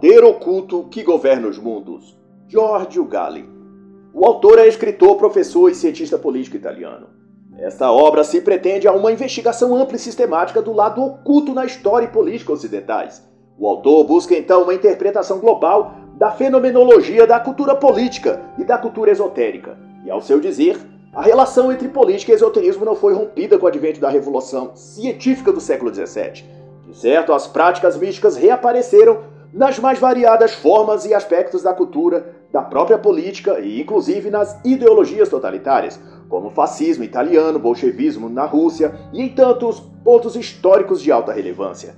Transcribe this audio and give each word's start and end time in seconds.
poder 0.00 0.24
oculto 0.24 0.84
que 0.90 1.02
governa 1.02 1.46
os 1.46 1.58
mundos. 1.58 2.18
Giorgio 2.48 3.04
Galli. 3.04 3.46
O 4.14 4.24
autor 4.24 4.58
é 4.58 4.66
escritor, 4.66 5.16
professor 5.16 5.70
e 5.70 5.74
cientista 5.74 6.16
político 6.16 6.56
italiano. 6.56 7.08
Esta 7.58 7.92
obra 7.92 8.24
se 8.24 8.40
pretende 8.40 8.88
a 8.88 8.92
uma 8.92 9.12
investigação 9.12 9.76
ampla 9.76 9.96
e 9.96 9.98
sistemática 9.98 10.62
do 10.62 10.72
lado 10.72 11.04
oculto 11.04 11.52
na 11.52 11.66
história 11.66 12.06
e 12.06 12.10
política 12.10 12.50
ocidentais. 12.50 13.22
O 13.58 13.68
autor 13.68 14.04
busca 14.04 14.34
então 14.34 14.62
uma 14.62 14.72
interpretação 14.72 15.38
global 15.38 15.92
da 16.14 16.30
fenomenologia 16.30 17.26
da 17.26 17.38
cultura 17.38 17.74
política 17.74 18.40
e 18.56 18.64
da 18.64 18.78
cultura 18.78 19.10
esotérica. 19.10 19.78
E 20.06 20.10
ao 20.10 20.22
seu 20.22 20.40
dizer, 20.40 20.78
a 21.12 21.20
relação 21.20 21.70
entre 21.70 21.88
política 21.88 22.32
e 22.32 22.36
esoterismo 22.36 22.86
não 22.86 22.96
foi 22.96 23.12
rompida 23.12 23.58
com 23.58 23.66
o 23.66 23.68
advento 23.68 24.00
da 24.00 24.08
revolução 24.08 24.74
científica 24.74 25.52
do 25.52 25.60
século 25.60 25.94
XVII. 25.94 26.42
De 26.86 26.96
certo, 26.96 27.34
as 27.34 27.46
práticas 27.46 27.98
místicas 27.98 28.34
reapareceram 28.34 29.28
nas 29.52 29.78
mais 29.78 29.98
variadas 29.98 30.52
formas 30.52 31.04
e 31.04 31.14
aspectos 31.14 31.62
da 31.62 31.74
cultura, 31.74 32.34
da 32.52 32.62
própria 32.62 32.98
política 32.98 33.58
e 33.60 33.80
inclusive 33.80 34.30
nas 34.30 34.58
ideologias 34.64 35.28
totalitárias, 35.28 36.00
como 36.28 36.48
o 36.48 36.50
fascismo 36.50 37.02
italiano, 37.02 37.58
bolchevismo 37.58 38.28
na 38.28 38.44
Rússia 38.44 38.94
e 39.12 39.22
em 39.22 39.28
tantos 39.28 39.80
pontos 40.04 40.36
históricos 40.36 41.02
de 41.02 41.10
alta 41.10 41.32
relevância. 41.32 41.94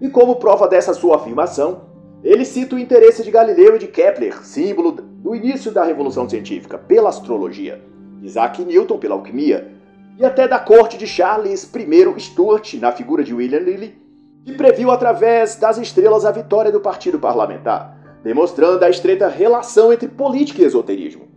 E 0.00 0.08
como 0.08 0.36
prova 0.36 0.66
dessa 0.66 0.94
sua 0.94 1.16
afirmação, 1.16 1.82
ele 2.22 2.44
cita 2.44 2.74
o 2.74 2.78
interesse 2.78 3.22
de 3.22 3.30
Galileu 3.30 3.76
e 3.76 3.78
de 3.78 3.86
Kepler, 3.86 4.42
símbolo 4.44 4.92
do 4.92 5.34
início 5.34 5.70
da 5.70 5.84
revolução 5.84 6.28
científica, 6.28 6.78
pela 6.78 7.10
astrologia, 7.10 7.82
Isaac 8.22 8.64
Newton 8.64 8.98
pela 8.98 9.14
alquimia, 9.14 9.72
e 10.18 10.24
até 10.24 10.48
da 10.48 10.58
corte 10.58 10.96
de 10.96 11.06
Charles 11.06 11.70
I 11.74 12.20
Stuart, 12.20 12.74
na 12.74 12.92
figura 12.92 13.22
de 13.22 13.34
William 13.34 13.58
Lilly, 13.58 14.03
que 14.44 14.52
previu 14.52 14.90
através 14.90 15.56
das 15.56 15.78
estrelas 15.78 16.24
a 16.24 16.30
vitória 16.30 16.70
do 16.70 16.80
partido 16.80 17.18
parlamentar, 17.18 17.96
demonstrando 18.22 18.84
a 18.84 18.90
estreita 18.90 19.28
relação 19.28 19.92
entre 19.92 20.08
política 20.08 20.62
e 20.62 20.64
esoterismo. 20.64 21.28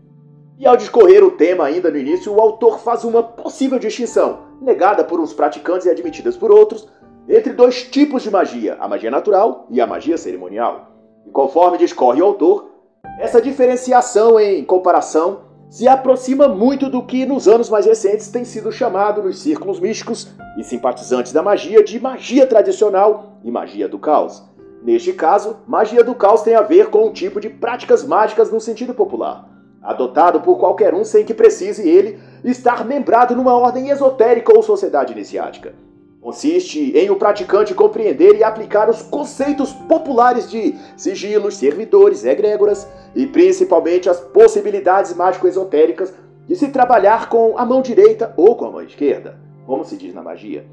E 0.59 0.65
ao 0.65 0.75
discorrer 0.75 1.23
o 1.23 1.31
tema 1.31 1.65
ainda 1.65 1.89
no 1.89 1.97
início, 1.97 2.33
o 2.33 2.41
autor 2.41 2.79
faz 2.79 3.03
uma 3.03 3.21
possível 3.21 3.77
distinção, 3.77 4.39
negada 4.61 5.03
por 5.03 5.19
uns 5.19 5.31
praticantes 5.31 5.85
e 5.85 5.89
admitida 5.89 6.31
por 6.33 6.51
outros, 6.51 6.87
entre 7.29 7.53
dois 7.53 7.83
tipos 7.83 8.23
de 8.23 8.31
magia, 8.31 8.75
a 8.79 8.87
magia 8.87 9.11
natural 9.11 9.67
e 9.69 9.79
a 9.79 9.87
magia 9.87 10.17
cerimonial. 10.17 10.91
E 11.25 11.29
conforme 11.29 11.77
discorre 11.77 12.21
o 12.21 12.25
autor, 12.25 12.71
essa 13.19 13.41
diferenciação 13.41 14.39
em 14.39 14.63
comparação 14.63 15.46
se 15.69 15.87
aproxima 15.87 16.47
muito 16.47 16.89
do 16.89 17.03
que 17.03 17.25
nos 17.25 17.47
anos 17.47 17.69
mais 17.69 17.85
recentes 17.85 18.29
tem 18.29 18.45
sido 18.45 18.71
chamado 18.71 19.21
nos 19.21 19.39
círculos 19.39 19.79
místicos 19.79 20.29
e 20.57 20.63
simpatizantes 20.63 21.33
da 21.33 21.43
magia 21.43 21.83
de 21.83 21.99
magia 21.99 22.47
tradicional 22.47 23.39
e 23.43 23.51
magia 23.51 23.87
do 23.87 23.99
caos. 23.99 24.43
Neste 24.81 25.11
caso, 25.11 25.57
magia 25.67 26.03
do 26.03 26.15
caos 26.15 26.41
tem 26.41 26.55
a 26.55 26.61
ver 26.61 26.89
com 26.89 27.07
um 27.07 27.11
tipo 27.11 27.41
de 27.41 27.49
práticas 27.49 28.05
mágicas 28.05 28.49
no 28.49 28.61
sentido 28.61 28.93
popular, 28.93 29.49
adotado 29.81 30.39
por 30.39 30.57
qualquer 30.57 30.93
um 30.93 31.03
sem 31.03 31.25
que 31.25 31.33
precise 31.33 31.87
ele 31.87 32.19
estar 32.43 32.85
membrado 32.85 33.35
numa 33.35 33.53
ordem 33.53 33.89
esotérica 33.89 34.55
ou 34.55 34.63
sociedade 34.63 35.11
iniciática. 35.11 35.73
Consiste 36.21 36.97
em 36.97 37.09
o 37.11 37.15
praticante 37.15 37.75
compreender 37.75 38.35
e 38.35 38.43
aplicar 38.43 38.89
os 38.89 39.03
conceitos 39.03 39.71
populares 39.71 40.49
de 40.49 40.75
sigilos, 40.97 41.55
servidores, 41.55 42.25
egrégoras 42.25 42.87
e 43.15 43.27
principalmente 43.27 44.09
as 44.09 44.19
possibilidades 44.19 45.13
mágico-esotéricas 45.13 46.11
de 46.47 46.55
se 46.55 46.69
trabalhar 46.69 47.29
com 47.29 47.57
a 47.57 47.65
mão 47.65 47.81
direita 47.81 48.33
ou 48.35 48.55
com 48.55 48.65
a 48.65 48.71
mão 48.71 48.81
esquerda, 48.81 49.37
como 49.65 49.85
se 49.85 49.95
diz 49.95 50.13
na 50.13 50.23
magia. 50.23 50.65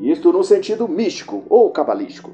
Isto 0.00 0.30
no 0.32 0.44
sentido 0.44 0.86
místico 0.86 1.42
ou 1.48 1.70
cabalístico. 1.70 2.30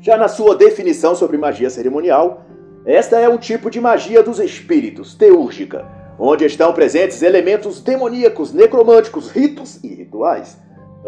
Já 0.00 0.16
na 0.16 0.28
sua 0.28 0.56
definição 0.56 1.14
sobre 1.14 1.36
magia 1.36 1.68
cerimonial, 1.68 2.44
esta 2.86 3.18
é 3.18 3.28
um 3.28 3.36
tipo 3.36 3.70
de 3.70 3.80
magia 3.80 4.22
dos 4.22 4.38
espíritos, 4.38 5.14
teúrgica, 5.14 5.86
onde 6.18 6.46
estão 6.46 6.72
presentes 6.72 7.20
elementos 7.20 7.80
demoníacos, 7.80 8.52
necromânticos, 8.52 9.30
ritos 9.30 9.82
e 9.84 9.88
rituais 9.88 10.56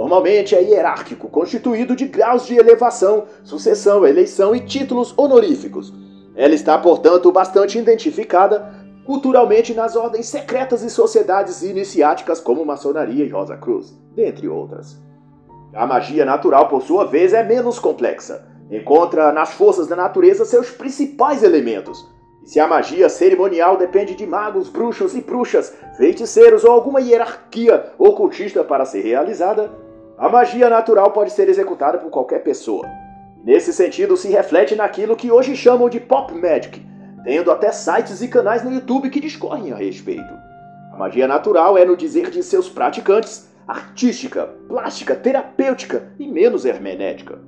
Normalmente 0.01 0.55
é 0.55 0.63
hierárquico, 0.63 1.29
constituído 1.29 1.95
de 1.95 2.07
graus 2.07 2.47
de 2.47 2.57
elevação, 2.57 3.27
sucessão, 3.45 4.07
eleição 4.07 4.57
e 4.57 4.61
títulos 4.61 5.13
honoríficos. 5.15 5.93
Ela 6.35 6.55
está, 6.55 6.79
portanto, 6.79 7.31
bastante 7.31 7.79
identificada 7.79 8.75
culturalmente 9.05 9.75
nas 9.75 9.97
ordens 9.97 10.25
secretas 10.25 10.83
e 10.83 10.89
sociedades 10.89 11.63
iniciáticas 11.63 12.41
como 12.41 12.65
maçonaria 12.65 13.27
e 13.27 13.29
Rosa 13.29 13.59
Cruz, 13.59 13.95
dentre 14.15 14.49
outras. 14.49 14.99
A 15.75 15.87
magia 15.87 16.25
natural, 16.25 16.71
por 16.71 16.81
sua 16.81 17.05
vez, 17.05 17.35
é 17.35 17.43
menos 17.43 17.79
complexa. 17.79 18.49
Encontra 18.71 19.31
nas 19.33 19.53
forças 19.53 19.87
da 19.87 19.97
natureza 19.97 20.47
seus 20.47 20.71
principais 20.71 21.43
elementos. 21.43 22.09
E 22.43 22.49
se 22.49 22.59
a 22.59 22.67
magia 22.67 23.11
cerimonial 23.11 23.77
depende 23.77 24.15
de 24.15 24.27
magos, 24.27 24.71
bruxos 24.71 25.15
e 25.15 25.21
bruxas, 25.21 25.77
feiticeiros 25.99 26.65
ou 26.65 26.71
alguma 26.71 27.03
hierarquia 27.03 27.93
ocultista 27.99 28.65
para 28.65 28.87
ser 28.87 29.03
realizada, 29.03 29.90
a 30.21 30.29
magia 30.29 30.69
natural 30.69 31.13
pode 31.13 31.33
ser 31.33 31.49
executada 31.49 31.97
por 31.97 32.11
qualquer 32.11 32.43
pessoa. 32.43 32.87
Nesse 33.43 33.73
sentido, 33.73 34.19
se 34.19 34.29
reflete 34.29 34.77
naquilo 34.77 35.17
que 35.17 35.33
hoje 35.33 35.57
chamam 35.57 35.89
de 35.89 35.99
pop 35.99 36.35
magic, 36.35 36.87
tendo 37.25 37.51
até 37.51 37.73
sites 37.73 38.21
e 38.21 38.29
canais 38.29 38.63
no 38.63 38.71
YouTube 38.71 39.09
que 39.09 39.19
discorrem 39.19 39.73
a 39.73 39.77
respeito. 39.77 40.31
A 40.93 40.97
magia 40.99 41.27
natural 41.27 41.79
é, 41.79 41.87
no 41.87 41.97
dizer 41.97 42.29
de 42.29 42.43
seus 42.43 42.69
praticantes, 42.69 43.49
artística, 43.67 44.47
plástica, 44.69 45.17
terapêutica 45.17 46.13
e 46.19 46.29
menos 46.29 46.67
hermenética. 46.67 47.39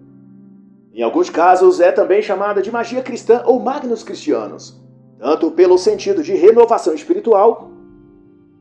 Em 0.94 1.02
alguns 1.02 1.28
casos, 1.28 1.78
é 1.78 1.92
também 1.92 2.22
chamada 2.22 2.62
de 2.62 2.72
magia 2.72 3.02
cristã 3.02 3.42
ou 3.44 3.60
magnos 3.60 4.02
cristianos, 4.02 4.82
tanto 5.18 5.50
pelo 5.50 5.76
sentido 5.76 6.22
de 6.22 6.34
renovação 6.34 6.94
espiritual, 6.94 7.70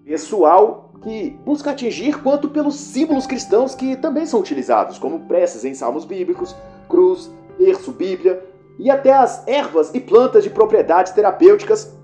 pessoal 0.03 0.90
que 1.01 1.31
busca 1.45 1.71
atingir, 1.71 2.21
quanto 2.21 2.49
pelos 2.49 2.75
símbolos 2.75 3.25
cristãos 3.25 3.73
que 3.73 3.95
também 3.95 4.25
são 4.25 4.39
utilizados, 4.39 4.99
como 4.99 5.21
preces 5.21 5.65
em 5.65 5.73
salmos 5.73 6.05
bíblicos, 6.05 6.55
cruz, 6.87 7.31
terço, 7.57 7.91
Bíblia, 7.91 8.43
e 8.77 8.89
até 8.89 9.13
as 9.13 9.47
ervas 9.47 9.93
e 9.93 9.99
plantas 9.99 10.43
de 10.43 10.49
propriedades 10.49 11.11
terapêuticas 11.11 11.95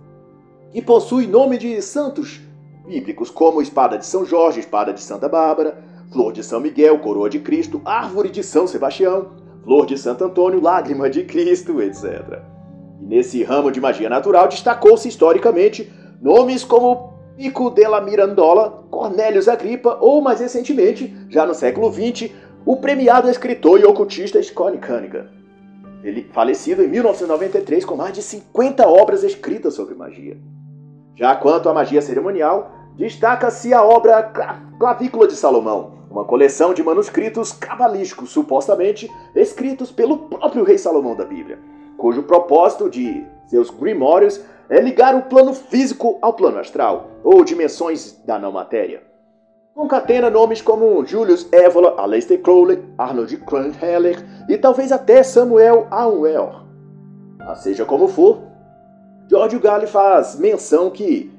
que 0.72 0.81
possuem 0.81 1.28
nome 1.28 1.58
de 1.58 1.81
santos 1.81 2.41
bíblicos, 2.88 3.30
como 3.30 3.62
espada 3.62 3.97
de 3.97 4.06
São 4.06 4.25
Jorge, 4.25 4.59
espada 4.59 4.94
de 4.94 5.02
Santa 5.02 5.29
Bárbara, 5.29 5.78
flor 6.12 6.34
de 6.34 6.44
São 6.44 6.59
Miguel, 6.59 7.00
coroa 7.00 7.29
de 7.29 7.40
Cristo, 7.40 7.81
árvore 7.85 8.29
de 8.29 8.44
São 8.44 8.68
Sebastião, 8.68 9.31
flor 9.64 9.85
de 9.85 9.97
Santo 9.97 10.24
Antônio, 10.24 10.62
lágrima 10.62 11.09
de 11.09 11.24
Cristo, 11.24 11.81
etc. 11.81 12.41
E 13.02 13.06
nesse 13.06 13.44
ramo 13.44 13.72
de 13.72 13.81
magia 13.81 14.09
natural 14.09 14.47
destacou-se 14.47 15.08
historicamente 15.08 15.91
nomes 16.22 16.64
como 16.64 17.16
Pico 17.38 17.70
della 17.70 18.02
Mirandola, 18.02 18.84
Cornélios 18.90 19.48
Agripa 19.48 20.00
ou, 20.02 20.22
mais 20.22 20.40
recentemente, 20.40 21.16
já 21.30 21.46
no 21.46 21.53
século 21.53 21.94
XX, 21.94 22.31
o 22.66 22.78
premiado 22.78 23.30
escritor 23.30 23.80
e 23.80 23.86
ocultista 23.86 24.42
Scott 24.42 24.75
Cunningham. 24.80 25.28
Ele 26.03 26.28
falecido 26.34 26.84
em 26.84 26.88
1993 26.88 27.86
com 27.86 27.96
mais 27.96 28.14
de 28.14 28.24
50 28.24 28.88
obras 28.88 29.24
escritas 29.24 29.76
sobre 29.76 29.94
magia. 29.94 30.36
Já 31.16 31.36
quanto 31.36 31.70
à 31.70 31.74
magia 31.76 32.02
cerimonial, 32.02 32.72
destaca-se 32.96 33.72
a 33.72 33.84
obra 33.84 34.24
Clavícula 34.80 35.28
de 35.28 35.36
Salomão, 35.36 35.94
uma 36.09 36.26
coleção 36.26 36.74
de 36.74 36.81
manuscritos 36.81 37.52
cabalísticos 37.52 38.31
supostamente 38.31 39.12
escritos 39.36 39.92
pelo 39.92 40.18
próprio 40.18 40.64
rei 40.64 40.80
Salomão 40.80 41.16
da 41.16 41.24
Bíblia, 41.24 41.59
cujo 41.97 42.24
propósito 42.24 42.90
de 42.90 43.24
seus 43.46 43.70
grimórios 43.70 44.44
é 44.69 44.81
ligar 44.81 45.16
o 45.16 45.23
plano 45.23 45.53
físico 45.53 46.17
ao 46.22 46.33
plano 46.33 46.59
astral, 46.59 47.09
ou 47.23 47.44
dimensões 47.44 48.22
da 48.25 48.38
não 48.38 48.51
matéria. 48.51 49.01
Concatena 49.73 50.29
nomes 50.29 50.61
como 50.61 51.05
Julius 51.05 51.47
Evola, 51.53 51.93
Aleister 51.97 52.41
Crowley, 52.41 52.84
Arnold 52.97 53.40
Heller 53.79 54.25
e 54.49 54.58
talvez 54.58 54.91
até 54.91 55.22
Samuel 55.22 55.85
Auer. 55.91 56.64
Mas 57.37 57.59
seja 57.59 57.85
como 57.85 58.08
for, 58.08 58.40
George 59.29 59.59
Gale 59.59 59.85
faz 59.85 60.35
menção 60.35 60.90
que, 60.90 61.31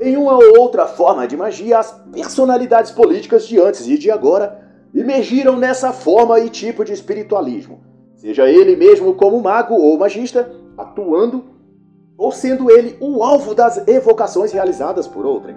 em 0.00 0.16
uma 0.16 0.34
ou 0.34 0.60
outra 0.60 0.86
forma 0.86 1.26
de 1.26 1.36
magia, 1.36 1.78
as 1.78 1.92
personalidades 2.12 2.90
políticas 2.90 3.46
de 3.48 3.58
antes 3.58 3.86
e 3.86 3.96
de 3.96 4.10
agora 4.10 4.60
emergiram 4.94 5.56
nessa 5.56 5.92
forma 5.92 6.38
e 6.40 6.50
tipo 6.50 6.84
de 6.84 6.92
espiritualismo, 6.92 7.80
seja 8.16 8.50
ele 8.50 8.76
mesmo 8.76 9.14
como 9.14 9.40
mago 9.40 9.74
ou 9.74 9.98
magista, 9.98 10.50
atuando 10.76 11.57
ou 12.18 12.32
sendo 12.32 12.68
ele 12.68 12.96
o 13.00 13.22
alvo 13.22 13.54
das 13.54 13.86
evocações 13.86 14.50
realizadas 14.50 15.06
por 15.06 15.24
outrem. 15.24 15.56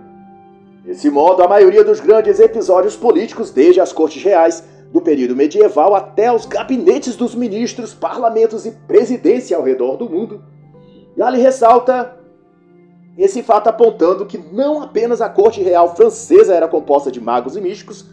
Desse 0.86 1.10
modo, 1.10 1.42
a 1.42 1.48
maioria 1.48 1.84
dos 1.84 2.00
grandes 2.00 2.40
episódios 2.40 2.96
políticos, 2.96 3.50
desde 3.50 3.82
as 3.82 3.92
cortes 3.92 4.24
reais, 4.24 4.64
do 4.94 5.02
período 5.02 5.36
medieval 5.36 5.96
até 5.96 6.32
os 6.32 6.46
gabinetes 6.46 7.16
dos 7.16 7.34
ministros, 7.34 7.94
parlamentos 7.94 8.66
e 8.66 8.72
presidência 8.72 9.58
ao 9.58 9.64
redor 9.64 9.96
do 9.98 10.10
mundo, 10.10 10.44
Gale 11.16 11.42
ressalta 11.42 12.18
esse 13.18 13.44
fato 13.44 13.68
apontando 13.68 14.26
que 14.26 14.38
não 14.38 14.82
apenas 14.82 15.22
a 15.22 15.30
corte 15.30 15.62
real 15.62 15.96
francesa 15.96 16.54
era 16.54 16.68
composta 16.68 17.12
de 17.12 17.20
magos 17.20 17.56
e 17.56 17.62
místicos, 17.62 18.06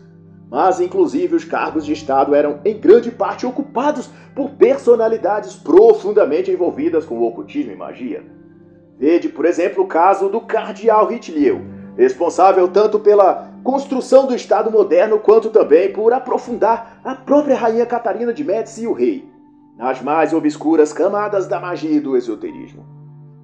mas 0.51 0.81
inclusive 0.81 1.37
os 1.37 1.45
cargos 1.45 1.85
de 1.85 1.93
Estado 1.93 2.35
eram 2.35 2.61
em 2.65 2.79
grande 2.79 3.11
parte 3.11 3.47
ocupados 3.47 4.09
por 4.35 4.51
personalidades 4.51 5.55
profundamente 5.55 6.51
envolvidas 6.51 7.05
com 7.05 7.19
o 7.19 7.27
ocultismo 7.27 7.73
e 7.73 7.77
magia. 7.77 8.38
Vede, 8.99 9.29
por 9.29 9.45
exemplo, 9.45 9.85
o 9.85 9.87
caso 9.87 10.29
do 10.29 10.41
cardeal 10.41 11.07
Richelieu, 11.07 11.61
responsável 11.97 12.67
tanto 12.67 12.99
pela 12.99 13.49
construção 13.63 14.27
do 14.27 14.35
Estado 14.35 14.73
moderno 14.73 15.21
quanto 15.21 15.51
também 15.51 15.93
por 15.93 16.13
aprofundar 16.13 17.01
a 17.05 17.15
própria 17.15 17.55
rainha 17.55 17.87
Catarina 17.87 18.33
de 18.33 18.43
Médici 18.43 18.83
e 18.83 18.87
o 18.89 18.93
rei 18.93 19.29
nas 19.77 20.03
mais 20.03 20.33
obscuras 20.33 20.93
camadas 20.93 21.47
da 21.47 21.61
magia 21.61 21.93
e 21.93 22.01
do 22.01 22.17
esoterismo. 22.17 22.85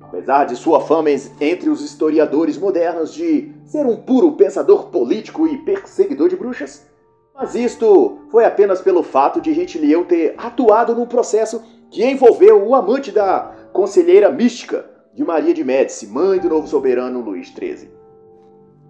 Apesar 0.01 0.45
de 0.45 0.56
sua 0.56 0.81
fama 0.81 1.09
entre 1.41 1.71
os 1.71 1.81
historiadores 1.81 2.59
modernos 2.59 3.15
de 3.15 3.53
ser 3.65 3.87
um 3.87 3.97
puro 3.97 4.33
pensador 4.33 4.87
político 4.87 5.47
e 5.47 5.59
perseguidor 5.59 6.29
de 6.29 6.35
bruxas, 6.37 6.85
mas 7.33 7.55
isto 7.55 8.19
foi 8.29 8.45
apenas 8.45 8.81
pelo 8.81 9.05
fato 9.05 9.41
de 9.41 9.53
Richelieu 9.53 10.05
ter 10.05 10.35
atuado 10.37 10.97
num 10.97 11.06
processo 11.06 11.62
que 11.91 12.05
envolveu 12.05 12.67
o 12.67 12.75
amante 12.75 13.12
da 13.12 13.53
conselheira 13.73 14.31
mística 14.31 14.94
de 15.14 15.22
Maria 15.25 15.55
de 15.55 15.62
Médici, 15.62 16.08
mãe 16.08 16.40
do 16.40 16.49
novo 16.49 16.66
soberano 16.66 17.20
Luís 17.20 17.49
XIII, 17.49 17.88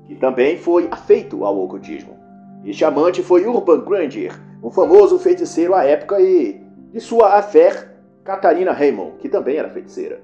que 0.06 0.14
também 0.14 0.56
foi 0.56 0.88
afeito 0.90 1.44
ao 1.44 1.62
ocultismo. 1.62 2.16
Este 2.64 2.82
amante 2.82 3.22
foi 3.22 3.46
Urban 3.46 3.80
Grandier, 3.84 4.32
um 4.62 4.70
famoso 4.70 5.18
feiticeiro 5.18 5.74
à 5.74 5.84
época 5.84 6.18
e 6.18 6.62
de 6.90 7.00
sua 7.00 7.36
affaire 7.36 7.88
Catarina 8.24 8.72
Raymond, 8.72 9.18
que 9.18 9.28
também 9.28 9.56
era 9.56 9.68
feiticeira. 9.68 10.22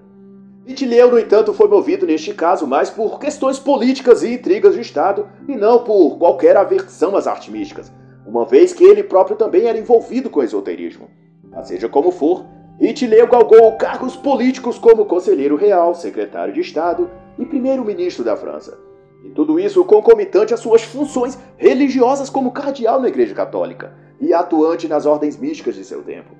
Richelieu, 0.64 1.10
no 1.10 1.18
entanto, 1.18 1.52
foi 1.52 1.68
movido 1.68 2.06
neste 2.06 2.32
caso 2.32 2.66
mais 2.66 2.88
por 2.88 3.18
questões 3.18 3.58
políticas 3.58 4.22
e 4.22 4.34
intrigas 4.34 4.74
de 4.74 4.80
Estado 4.80 5.28
e 5.46 5.54
não 5.54 5.84
por 5.84 6.16
qualquer 6.16 6.56
aversão 6.56 7.14
às 7.14 7.26
artes 7.26 7.50
místicas, 7.50 7.92
uma 8.26 8.46
vez 8.46 8.72
que 8.72 8.84
ele 8.84 9.02
próprio 9.02 9.36
também 9.36 9.66
era 9.66 9.78
envolvido 9.78 10.30
com 10.30 10.42
esoterismo. 10.42 11.10
Mas 11.50 11.68
seja 11.68 11.88
como 11.88 12.10
for, 12.10 12.46
Hitler 12.80 13.28
galgou 13.28 13.76
cargos 13.76 14.16
políticos 14.16 14.78
como 14.78 15.04
conselheiro 15.04 15.54
real, 15.54 15.94
secretário 15.94 16.54
de 16.54 16.62
Estado 16.62 17.10
e 17.38 17.44
primeiro-ministro 17.44 18.24
da 18.24 18.34
França. 18.34 18.78
E 19.22 19.28
tudo 19.28 19.60
isso 19.60 19.84
concomitante 19.84 20.54
às 20.54 20.60
suas 20.60 20.82
funções 20.82 21.38
religiosas 21.58 22.30
como 22.30 22.52
cardeal 22.52 22.98
na 22.98 23.08
Igreja 23.08 23.34
Católica 23.34 23.92
e 24.18 24.32
atuante 24.32 24.88
nas 24.88 25.04
ordens 25.04 25.36
místicas 25.36 25.74
de 25.74 25.84
seu 25.84 26.02
tempo. 26.02 26.34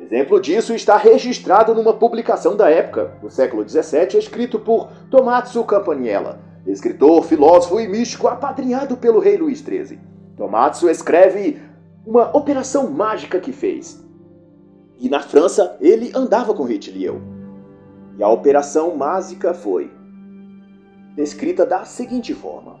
Exemplo 0.00 0.40
disso 0.40 0.74
está 0.74 0.96
registrado 0.96 1.72
numa 1.72 1.92
publicação 1.92 2.56
da 2.56 2.68
época, 2.68 3.16
do 3.22 3.30
século 3.30 3.66
XVII, 3.66 4.18
escrito 4.18 4.58
por 4.58 4.88
Tommaso 5.08 5.62
Campaniella, 5.62 6.40
escritor, 6.66 7.24
filósofo 7.24 7.78
e 7.78 7.86
místico 7.86 8.26
apadrinhado 8.26 8.96
pelo 8.96 9.20
rei 9.20 9.36
Luís 9.36 9.60
XIII. 9.60 10.00
Tomatsu 10.36 10.90
escreve 10.90 11.62
uma 12.04 12.36
operação 12.36 12.90
mágica 12.90 13.38
que 13.38 13.52
fez. 13.52 14.02
E 15.02 15.08
na 15.08 15.18
França 15.18 15.76
ele 15.80 16.12
andava 16.14 16.54
com 16.54 16.62
Richelieu. 16.62 17.20
E 18.16 18.22
a 18.22 18.28
operação 18.28 18.94
mágica 18.94 19.52
foi 19.52 19.90
descrita 21.16 21.66
da 21.66 21.84
seguinte 21.84 22.32
forma: 22.32 22.78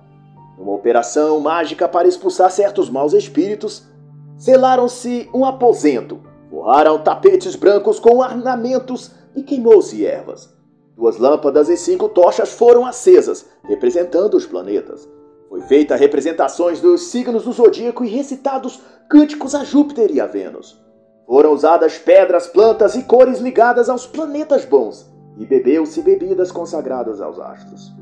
uma 0.56 0.72
operação 0.72 1.40
mágica 1.40 1.88
para 1.88 2.06
expulsar 2.06 2.48
certos 2.52 2.88
maus 2.88 3.12
espíritos, 3.12 3.88
selaram-se 4.36 5.28
um 5.34 5.44
aposento, 5.44 6.20
forraram 6.48 7.02
tapetes 7.02 7.56
brancos 7.56 7.98
com 7.98 8.18
ornamentos 8.18 9.10
e 9.34 9.42
queimou-se 9.42 10.06
ervas. 10.06 10.54
Duas 10.96 11.18
lâmpadas 11.18 11.68
e 11.68 11.76
cinco 11.76 12.08
tochas 12.08 12.52
foram 12.52 12.86
acesas, 12.86 13.46
representando 13.64 14.34
os 14.34 14.46
planetas. 14.46 15.08
Foi 15.48 15.60
feita 15.62 15.96
representações 15.96 16.80
dos 16.80 17.08
signos 17.08 17.42
do 17.42 17.52
zodíaco 17.52 18.04
e 18.04 18.08
recitados 18.08 18.80
cânticos 19.08 19.56
a 19.56 19.64
Júpiter 19.64 20.12
e 20.12 20.20
a 20.20 20.26
Vênus. 20.26 20.81
Foram 21.26 21.52
usadas 21.52 21.98
pedras, 21.98 22.46
plantas 22.46 22.94
e 22.94 23.02
cores 23.04 23.38
ligadas 23.38 23.88
aos 23.88 24.06
planetas 24.06 24.64
bons, 24.64 25.10
e 25.38 25.46
bebeu-se 25.46 26.02
bebidas 26.02 26.50
consagradas 26.50 27.20
aos 27.20 27.38
astros. 27.38 27.92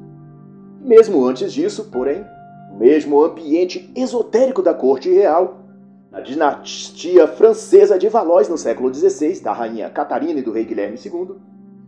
Mesmo 0.81 1.25
antes 1.25 1.53
disso, 1.53 1.91
porém, 1.93 2.25
no 2.71 2.79
mesmo 2.79 3.23
ambiente 3.23 3.93
esotérico 3.95 4.63
da 4.63 4.75
corte 4.75 5.11
real, 5.11 5.59
na 6.11 6.21
dinastia 6.21 7.29
francesa 7.29 7.99
de 7.99 8.09
Valois 8.09 8.49
no 8.49 8.59
século 8.59 8.93
XVI, 8.93 9.41
da 9.41 9.53
rainha 9.53 9.91
Catarina 9.91 10.41
e 10.41 10.43
do 10.43 10.53
rei 10.53 10.65
Guilherme 10.65 10.99
II, 10.99 11.37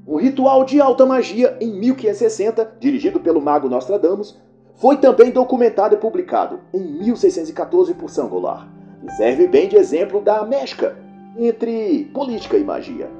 um 0.06 0.16
ritual 0.16 0.64
de 0.64 0.80
alta 0.80 1.06
magia 1.06 1.56
em 1.60 1.72
1560, 1.78 2.76
dirigido 2.78 3.20
pelo 3.20 3.40
mago 3.40 3.68
Nostradamus, 3.68 4.38
foi 4.74 4.96
também 4.96 5.30
documentado 5.30 5.94
e 5.94 5.98
publicado 5.98 6.60
em 6.72 6.80
1614 6.80 7.94
por 7.94 8.10
São 8.10 8.28
Goulart 8.28 8.66
e 9.04 9.10
serve 9.12 9.46
bem 9.46 9.68
de 9.68 9.76
exemplo 9.76 10.20
da 10.20 10.44
mescla 10.44 10.96
entre 11.36 12.10
política 12.12 12.56
e 12.56 12.64
magia. 12.64 13.10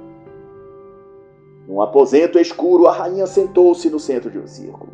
Num 1.67 1.81
aposento 1.81 2.39
escuro, 2.39 2.87
a 2.87 2.93
rainha 2.93 3.27
sentou-se 3.27 3.89
no 3.89 3.99
centro 3.99 4.31
de 4.31 4.39
um 4.39 4.47
círculo. 4.47 4.93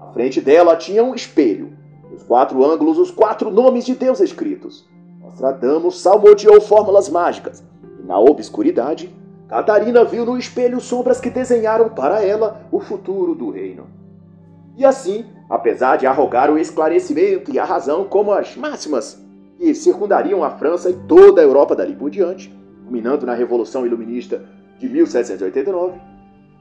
À 0.00 0.06
frente 0.12 0.40
dela 0.40 0.76
tinha 0.76 1.04
um 1.04 1.14
espelho, 1.14 1.72
nos 2.10 2.22
quatro 2.22 2.64
ângulos 2.64 2.98
os 2.98 3.10
quatro 3.10 3.50
nomes 3.50 3.84
de 3.84 3.94
Deus 3.94 4.20
escritos. 4.20 4.88
Nostradamus 5.20 6.00
salmodiou 6.00 6.60
fórmulas 6.60 7.08
mágicas, 7.08 7.62
e 8.02 8.06
na 8.06 8.18
obscuridade, 8.18 9.14
Catarina 9.48 10.04
viu 10.04 10.24
no 10.24 10.38
espelho 10.38 10.80
sombras 10.80 11.20
que 11.20 11.30
desenharam 11.30 11.88
para 11.88 12.24
ela 12.24 12.62
o 12.72 12.80
futuro 12.80 13.34
do 13.34 13.50
reino. 13.50 13.86
E 14.76 14.84
assim, 14.84 15.26
apesar 15.48 15.96
de 15.96 16.06
arrogar 16.06 16.50
o 16.50 16.58
esclarecimento 16.58 17.52
e 17.52 17.58
a 17.58 17.64
razão 17.64 18.04
como 18.04 18.32
as 18.32 18.56
máximas 18.56 19.20
que 19.60 19.74
circundariam 19.74 20.42
a 20.42 20.48
França 20.48 20.88
e 20.88 20.94
toda 21.06 21.42
a 21.42 21.44
Europa 21.44 21.76
dali 21.76 21.94
por 21.94 22.08
diante, 22.08 22.50
culminando 22.82 23.26
na 23.26 23.34
Revolução 23.34 23.84
Iluminista 23.84 24.42
de 24.78 24.88
1789, 24.88 26.00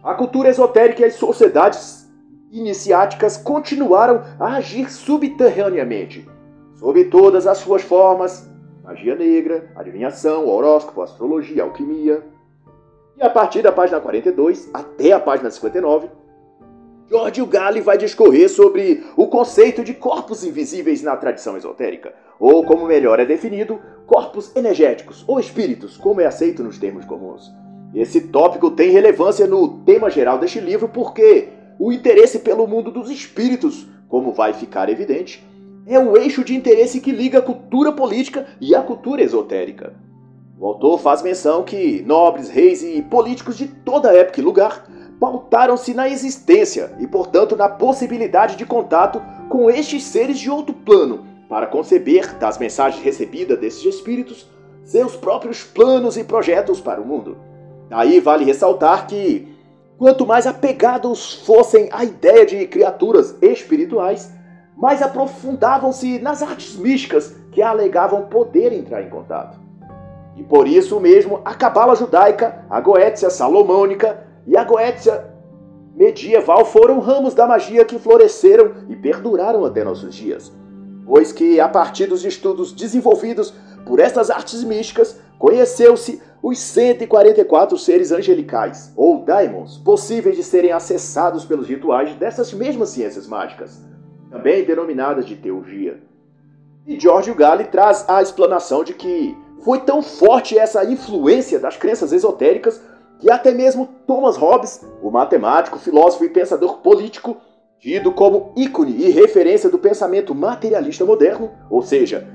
a 0.03 0.13
cultura 0.15 0.49
esotérica 0.49 1.01
e 1.01 1.05
as 1.05 1.13
sociedades 1.13 2.11
iniciáticas 2.51 3.37
continuaram 3.37 4.21
a 4.37 4.57
agir 4.57 4.91
subterraneamente, 4.91 6.27
sob 6.75 7.05
todas 7.05 7.47
as 7.47 7.59
suas 7.59 7.81
formas, 7.83 8.51
magia 8.83 9.15
negra, 9.15 9.71
adivinhação, 9.77 10.45
horóscopo, 10.45 11.01
astrologia, 11.01 11.63
alquimia. 11.63 12.21
E 13.15 13.21
a 13.21 13.29
partir 13.29 13.61
da 13.61 13.71
página 13.71 14.01
42 14.01 14.69
até 14.73 15.13
a 15.13 15.19
página 15.21 15.49
59, 15.49 16.09
Giorgio 17.09 17.47
Galli 17.47 17.81
vai 17.81 17.97
discorrer 17.97 18.47
sobre 18.47 19.03
o 19.17 19.25
conceito 19.25 19.83
de 19.83 19.95
corpos 19.95 20.43
invisíveis 20.43 21.01
na 21.01 21.17
tradição 21.17 21.57
esotérica, 21.57 22.13
ou 22.39 22.63
como 22.63 22.85
melhor 22.85 23.19
é 23.19 23.25
definido, 23.25 23.79
corpos 24.05 24.55
energéticos 24.55 25.23
ou 25.27 25.39
espíritos, 25.39 25.97
como 25.97 26.21
é 26.21 26.27
aceito 26.27 26.63
nos 26.63 26.77
termos 26.77 27.05
comuns. 27.05 27.51
Esse 27.95 28.21
tópico 28.21 28.69
tem 28.69 28.91
relevância 28.91 29.47
no 29.47 29.79
tema 29.79 30.07
geral 30.11 30.37
deste 30.37 30.59
livro 30.59 30.87
porque 30.87 31.47
o 31.79 31.91
interesse 31.91 32.39
pelo 32.39 32.67
mundo 32.67 32.91
dos 32.91 33.09
espíritos, 33.09 33.87
como 34.07 34.31
vai 34.31 34.53
ficar 34.53 34.87
evidente, 34.87 35.43
é 35.87 35.97
o 35.97 36.15
eixo 36.15 36.43
de 36.43 36.55
interesse 36.55 37.01
que 37.01 37.11
liga 37.11 37.39
a 37.39 37.41
cultura 37.41 37.91
política 37.91 38.45
e 38.61 38.75
a 38.75 38.83
cultura 38.83 39.23
esotérica. 39.23 39.95
O 40.59 40.67
autor 40.67 40.99
faz 40.99 41.23
menção 41.23 41.63
que 41.63 42.03
nobres, 42.05 42.49
reis 42.49 42.83
e 42.83 43.01
políticos 43.01 43.57
de 43.57 43.65
toda 43.65 44.13
época 44.13 44.39
e 44.39 44.43
lugar 44.43 44.85
pautaram-se 45.19 45.93
na 45.93 46.07
existência 46.07 46.93
e, 46.99 47.05
portanto, 47.05 47.55
na 47.55 47.67
possibilidade 47.67 48.55
de 48.55 48.65
contato 48.65 49.21
com 49.49 49.69
estes 49.69 50.03
seres 50.03 50.39
de 50.39 50.49
outro 50.49 50.73
plano, 50.73 51.25
para 51.49 51.67
conceber, 51.67 52.35
das 52.35 52.57
mensagens 52.57 53.03
recebidas 53.03 53.59
desses 53.59 53.83
espíritos, 53.83 54.47
seus 54.83 55.15
próprios 55.15 55.63
planos 55.63 56.15
e 56.15 56.23
projetos 56.23 56.79
para 56.79 57.01
o 57.01 57.05
mundo. 57.05 57.37
Daí 57.89 58.19
vale 58.19 58.45
ressaltar 58.45 59.07
que, 59.07 59.55
quanto 59.97 60.25
mais 60.25 60.47
apegados 60.47 61.43
fossem 61.45 61.89
à 61.91 62.03
ideia 62.03 62.45
de 62.45 62.67
criaturas 62.67 63.35
espirituais, 63.41 64.31
mais 64.77 65.01
aprofundavam-se 65.01 66.19
nas 66.19 66.41
artes 66.41 66.77
místicas 66.77 67.35
que 67.51 67.61
alegavam 67.61 68.27
poder 68.27 68.71
entrar 68.71 69.01
em 69.01 69.09
contato. 69.09 69.59
E 70.37 70.43
por 70.43 70.67
isso 70.67 70.99
mesmo, 70.99 71.41
a 71.43 71.53
cabala 71.53 71.95
judaica, 71.95 72.63
a 72.69 72.79
goétia 72.79 73.29
salomônica 73.29 74.28
e 74.49 74.57
a 74.57 74.63
goétia 74.63 75.25
medieval 75.95 76.65
foram 76.65 76.99
ramos 76.99 77.35
da 77.35 77.45
magia 77.45 77.85
que 77.85 77.99
floresceram 77.99 78.71
e 78.89 78.95
perduraram 78.95 79.63
até 79.63 79.83
nossos 79.83 80.15
dias. 80.15 80.51
Pois 81.05 81.31
que, 81.31 81.59
a 81.59 81.69
partir 81.69 82.07
dos 82.07 82.25
estudos 82.25 82.73
desenvolvidos 82.73 83.53
por 83.85 83.99
estas 83.99 84.31
artes 84.31 84.63
místicas, 84.63 85.19
conheceu-se 85.37 86.19
os 86.41 86.57
144 86.57 87.77
seres 87.77 88.11
angelicais, 88.11 88.91
ou 88.95 89.23
daimons, 89.23 89.77
possíveis 89.77 90.35
de 90.35 90.43
serem 90.43 90.71
acessados 90.71 91.45
pelos 91.45 91.67
rituais 91.67 92.15
dessas 92.15 92.51
mesmas 92.51 92.89
ciências 92.89 93.27
mágicas, 93.27 93.79
também 94.31 94.65
denominadas 94.65 95.27
de 95.27 95.35
teurgia. 95.35 96.01
E 96.87 96.99
Giorgio 96.99 97.35
Galli 97.35 97.65
traz 97.65 98.03
a 98.07 98.19
explanação 98.19 98.83
de 98.83 98.95
que 98.95 99.37
foi 99.63 99.81
tão 99.81 100.01
forte 100.01 100.57
essa 100.57 100.83
influência 100.85 101.59
das 101.59 101.77
crenças 101.77 102.11
esotéricas 102.11 102.81
que 103.19 103.29
até 103.29 103.51
mesmo 103.51 103.87
Thomas 104.07 104.37
Hobbes, 104.37 104.85
o 105.03 105.11
matemático, 105.11 105.77
filósofo 105.77 106.23
e 106.23 106.29
pensador 106.29 106.77
político, 106.77 107.37
tido 107.77 108.11
como 108.11 108.53
ícone 108.55 108.91
e 108.91 109.09
referência 109.09 109.69
do 109.69 109.77
pensamento 109.77 110.33
materialista 110.33 111.05
moderno, 111.05 111.51
ou 111.69 111.81
seja, 111.81 112.27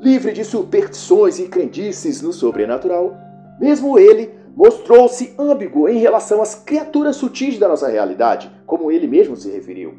livre 0.00 0.32
de 0.32 0.44
superstições 0.44 1.38
e 1.38 1.48
crendices 1.48 2.22
no 2.22 2.32
sobrenatural, 2.32 3.16
mesmo 3.60 3.98
ele 3.98 4.38
mostrou-se 4.56 5.34
âmbigo 5.38 5.88
em 5.88 5.98
relação 5.98 6.40
às 6.40 6.54
criaturas 6.54 7.16
sutis 7.16 7.58
da 7.58 7.68
nossa 7.68 7.88
realidade, 7.88 8.50
como 8.66 8.90
ele 8.90 9.06
mesmo 9.06 9.36
se 9.36 9.50
referiu. 9.50 9.94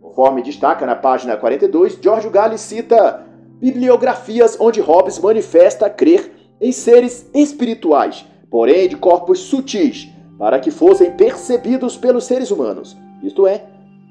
Conforme 0.00 0.42
destaca 0.42 0.86
na 0.86 0.94
página 0.94 1.36
42, 1.36 1.98
Giorgio 2.00 2.30
Galli 2.30 2.58
cita 2.58 3.24
bibliografias 3.60 4.56
onde 4.60 4.80
Hobbes 4.80 5.18
manifesta 5.18 5.90
crer 5.90 6.30
em 6.60 6.70
seres 6.70 7.28
espirituais, 7.34 8.24
porém 8.54 8.86
de 8.88 8.96
corpos 8.96 9.40
sutis, 9.40 10.08
para 10.38 10.60
que 10.60 10.70
fossem 10.70 11.10
percebidos 11.10 11.96
pelos 11.96 12.22
seres 12.22 12.52
humanos, 12.52 12.96
isto 13.20 13.48
é, 13.48 13.64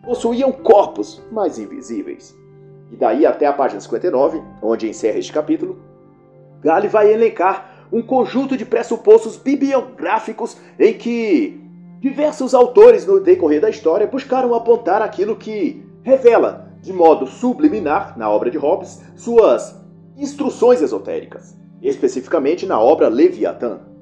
possuíam 0.04 0.52
corpos 0.52 1.22
mais 1.32 1.58
invisíveis. 1.58 2.36
E 2.92 2.98
daí 2.98 3.26
até 3.26 3.46
a 3.46 3.54
página 3.54 3.80
59, 3.80 4.44
onde 4.62 4.90
encerra 4.90 5.18
este 5.18 5.32
capítulo, 5.32 5.80
Gale 6.62 6.90
vai 6.90 7.14
elencar 7.14 7.88
um 7.90 8.02
conjunto 8.02 8.58
de 8.58 8.66
pressupostos 8.66 9.38
bibliográficos 9.38 10.58
em 10.78 10.94
que 10.94 11.62
diversos 12.02 12.54
autores 12.54 13.06
no 13.06 13.22
decorrer 13.22 13.62
da 13.62 13.70
história 13.70 14.08
buscaram 14.08 14.54
apontar 14.54 15.02
aquilo 15.02 15.38
que 15.38 15.88
revela, 16.04 16.70
de 16.82 16.92
modo 16.92 17.28
subliminar, 17.28 18.18
na 18.18 18.30
obra 18.30 18.52
de 18.52 18.58
Hobbes, 18.58 19.02
suas 19.16 19.82
instruções 20.18 20.82
esotéricas, 20.82 21.58
especificamente 21.82 22.66
na 22.66 22.78
obra 22.78 23.08
Leviatã, 23.08 23.93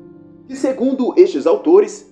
que, 0.52 0.58
segundo 0.58 1.14
estes 1.16 1.48
autores, 1.48 2.06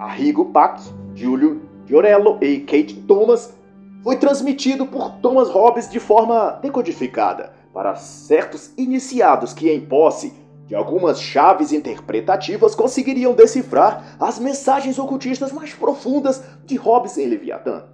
Arrigo 0.00 0.46
Pack, 0.46 0.82
Giulio 1.14 1.62
Giorello 1.86 2.38
e 2.40 2.58
Kate 2.58 2.94
Thomas, 3.06 3.54
foi 4.02 4.16
transmitido 4.16 4.84
por 4.84 5.12
Thomas 5.22 5.48
Hobbes 5.48 5.88
de 5.88 6.00
forma 6.00 6.58
decodificada 6.60 7.52
para 7.72 7.94
certos 7.94 8.72
iniciados 8.76 9.52
que, 9.52 9.70
em 9.70 9.80
posse 9.80 10.34
de 10.66 10.74
algumas 10.74 11.20
chaves 11.20 11.72
interpretativas, 11.72 12.74
conseguiriam 12.74 13.32
decifrar 13.32 14.16
as 14.18 14.40
mensagens 14.40 14.98
ocultistas 14.98 15.52
mais 15.52 15.72
profundas 15.72 16.42
de 16.64 16.74
Hobbes 16.74 17.16
em 17.16 17.26
Leviatã. 17.26 17.84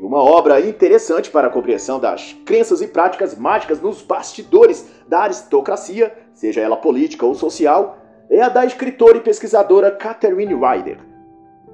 E 0.00 0.02
uma 0.02 0.18
obra 0.18 0.60
interessante 0.66 1.30
para 1.30 1.46
a 1.46 1.50
compreensão 1.50 2.00
das 2.00 2.32
crenças 2.44 2.82
e 2.82 2.88
práticas 2.88 3.38
mágicas 3.38 3.80
nos 3.80 4.02
bastidores 4.02 4.84
da 5.06 5.20
aristocracia, 5.20 6.12
seja 6.34 6.60
ela 6.60 6.76
política 6.76 7.24
ou 7.24 7.36
social, 7.36 8.01
é 8.30 8.40
a 8.40 8.48
da 8.48 8.64
escritora 8.64 9.18
e 9.18 9.20
pesquisadora 9.20 9.90
Catherine 9.90 10.54
Ryder, 10.54 10.98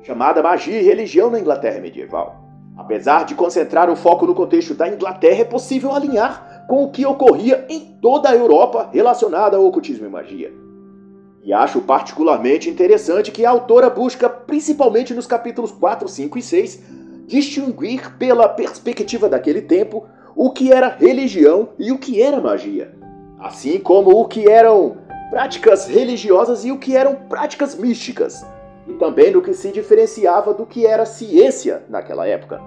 chamada 0.03 0.43
Magia 0.43 0.81
e 0.81 0.85
Religião 0.85 1.31
na 1.31 1.41
Inglaterra 1.41 1.81
Medieval. 1.81 2.45
Apesar 2.77 3.25
de 3.25 3.35
concentrar 3.35 3.91
o 3.91 3.97
foco 3.97 4.27
no 4.27 4.35
contexto 4.35 4.75
da 4.75 4.89
Inglaterra, 4.89 5.41
é 5.41 5.45
possível 5.45 5.93
alinhar 5.93 6.67
com 6.69 6.85
o 6.85 6.91
que 6.91 7.05
ocorria 7.05 7.65
em 7.69 7.81
toda 8.01 8.29
a 8.29 8.37
Europa 8.37 8.91
relacionada 8.93 9.57
ao 9.57 9.65
ocultismo 9.67 10.07
e 10.07 10.09
magia. 10.09 10.53
E 11.43 11.53
acho 11.53 11.81
particularmente 11.81 12.69
interessante 12.69 13.33
que 13.33 13.45
a 13.45 13.51
autora 13.51 13.89
busca, 13.89 14.29
principalmente 14.29 15.15
nos 15.15 15.27
capítulos 15.27 15.73
4, 15.73 16.07
5 16.07 16.39
e 16.39 16.43
6, 16.43 16.83
distinguir 17.27 18.17
pela 18.19 18.49
perspectiva 18.49 19.29
daquele 19.29 19.63
tempo 19.63 20.07
o 20.37 20.51
que 20.51 20.73
era 20.73 20.89
religião 20.89 21.71
e 21.79 21.91
o 21.91 21.99
que 21.99 22.23
era 22.23 22.41
magia, 22.41 22.95
assim 23.41 23.81
como 23.81 24.11
o 24.11 24.27
que 24.27 24.49
eram 24.49 24.98
práticas 25.31 25.87
religiosas 25.87 26.65
e 26.65 26.73
o 26.73 26.79
que 26.79 26.97
eram 26.97 27.15
práticas 27.15 27.75
místicas 27.75 28.45
e 28.87 28.95
também 28.95 29.31
no 29.31 29.43
que 29.43 29.53
se 29.53 29.71
diferenciava 29.71 30.55
do 30.55 30.65
que 30.65 30.87
era 30.87 31.05
ciência 31.05 31.83
naquela 31.89 32.27
época. 32.27 32.61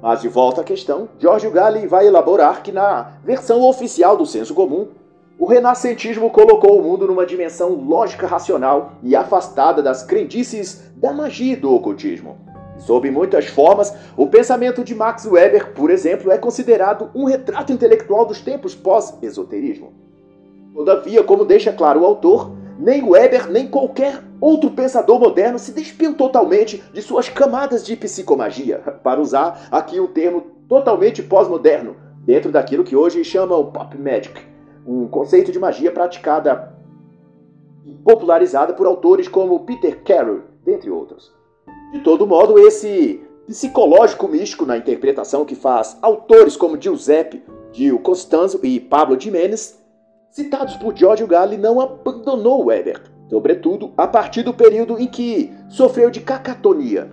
Mas 0.00 0.20
de 0.20 0.28
volta 0.28 0.62
à 0.62 0.64
questão, 0.64 1.08
Giorgio 1.18 1.50
Galli 1.50 1.86
vai 1.86 2.06
elaborar 2.06 2.62
que 2.62 2.72
na 2.72 3.12
versão 3.22 3.62
oficial 3.62 4.16
do 4.16 4.26
senso 4.26 4.54
comum, 4.54 4.88
o 5.38 5.46
renascentismo 5.46 6.30
colocou 6.30 6.78
o 6.78 6.82
mundo 6.82 7.06
numa 7.06 7.26
dimensão 7.26 7.74
lógica 7.74 8.26
racional 8.26 8.92
e 9.02 9.16
afastada 9.16 9.82
das 9.82 10.02
crendices 10.02 10.82
da 10.96 11.12
magia 11.12 11.54
e 11.54 11.56
do 11.56 11.74
ocultismo. 11.74 12.38
Sob 12.78 13.10
muitas 13.10 13.46
formas, 13.46 13.94
o 14.16 14.26
pensamento 14.26 14.84
de 14.84 14.94
Max 14.94 15.26
Weber, 15.26 15.72
por 15.72 15.90
exemplo, 15.90 16.30
é 16.30 16.38
considerado 16.38 17.10
um 17.14 17.24
retrato 17.24 17.72
intelectual 17.72 18.24
dos 18.24 18.40
tempos 18.40 18.74
pós-esoterismo. 18.74 20.03
Todavia, 20.74 21.22
como 21.22 21.44
deixa 21.44 21.72
claro 21.72 22.00
o 22.00 22.04
autor, 22.04 22.50
nem 22.76 23.08
Weber 23.08 23.48
nem 23.48 23.68
qualquer 23.68 24.20
outro 24.40 24.72
pensador 24.72 25.20
moderno 25.20 25.56
se 25.56 25.70
despiu 25.70 26.14
totalmente 26.14 26.82
de 26.92 27.00
suas 27.00 27.28
camadas 27.28 27.86
de 27.86 27.96
psicomagia, 27.96 28.78
para 29.04 29.20
usar 29.20 29.68
aqui 29.70 30.00
um 30.00 30.08
termo 30.08 30.42
totalmente 30.68 31.22
pós-moderno, 31.22 31.94
dentro 32.24 32.50
daquilo 32.50 32.82
que 32.82 32.96
hoje 32.96 33.22
chamam 33.22 33.70
pop 33.70 33.96
magic, 33.96 34.34
um 34.84 35.06
conceito 35.06 35.52
de 35.52 35.60
magia 35.60 35.92
praticada 35.92 36.74
e 37.86 37.94
popularizada 37.94 38.72
por 38.72 38.86
autores 38.86 39.28
como 39.28 39.60
Peter 39.60 40.02
Carroll, 40.02 40.42
dentre 40.64 40.90
outros. 40.90 41.32
De 41.92 42.00
todo 42.00 42.26
modo, 42.26 42.58
esse 42.58 43.22
psicológico 43.46 44.26
místico 44.26 44.66
na 44.66 44.76
interpretação 44.76 45.44
que 45.44 45.54
faz 45.54 45.96
autores 46.02 46.56
como 46.56 46.80
Giuseppe, 46.80 47.44
Gil 47.72 48.00
Costanzo 48.00 48.58
e 48.64 48.80
Pablo 48.80 49.20
Jiménez 49.20 49.83
citados 50.34 50.76
por 50.76 50.96
Giorgio 50.96 51.28
Galli, 51.28 51.56
não 51.56 51.80
abandonou 51.80 52.64
Weber, 52.64 53.00
sobretudo 53.30 53.92
a 53.96 54.04
partir 54.04 54.42
do 54.42 54.52
período 54.52 54.98
em 54.98 55.06
que 55.06 55.52
sofreu 55.68 56.10
de 56.10 56.20
cacatonia. 56.20 57.08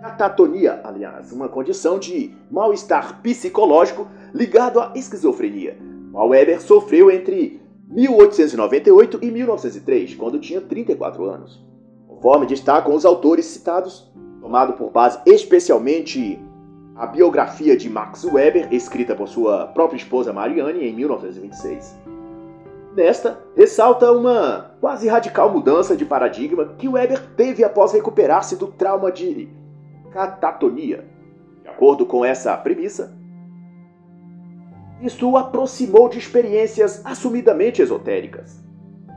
Catatonia, 0.00 0.80
aliás, 0.82 1.30
uma 1.32 1.50
condição 1.50 1.98
de 1.98 2.34
mal-estar 2.50 3.20
psicológico 3.20 4.08
ligado 4.32 4.80
à 4.80 4.92
esquizofrenia. 4.94 5.76
Mal 6.10 6.30
Weber 6.30 6.62
sofreu 6.62 7.10
entre 7.10 7.60
1898 7.88 9.18
e 9.20 9.30
1903, 9.30 10.14
quando 10.14 10.40
tinha 10.40 10.62
34 10.62 11.26
anos. 11.26 11.62
Conforme 12.08 12.46
destacam 12.46 12.94
os 12.94 13.04
autores 13.04 13.44
citados, 13.44 14.10
tomado 14.40 14.72
por 14.72 14.90
base 14.90 15.20
especialmente 15.26 16.42
a 16.96 17.06
biografia 17.06 17.76
de 17.76 17.88
Max 17.88 18.24
Weber, 18.24 18.72
escrita 18.72 19.14
por 19.14 19.28
sua 19.28 19.66
própria 19.68 19.96
esposa 19.96 20.32
Marianne 20.32 20.86
em 20.86 20.94
1926. 20.94 21.98
Nesta, 22.94 23.40
ressalta 23.56 24.10
uma 24.10 24.72
quase 24.80 25.08
radical 25.08 25.50
mudança 25.50 25.96
de 25.96 26.04
paradigma 26.04 26.74
que 26.76 26.88
Weber 26.88 27.34
teve 27.36 27.62
após 27.62 27.92
recuperar-se 27.92 28.56
do 28.56 28.66
trauma 28.66 29.12
de 29.12 29.48
catatonia. 30.12 31.04
De 31.62 31.68
acordo 31.68 32.04
com 32.04 32.24
essa 32.24 32.56
premissa, 32.56 33.16
isso 35.00 35.30
o 35.30 35.36
aproximou 35.36 36.08
de 36.08 36.18
experiências 36.18 37.00
assumidamente 37.04 37.80
esotéricas. 37.80 38.60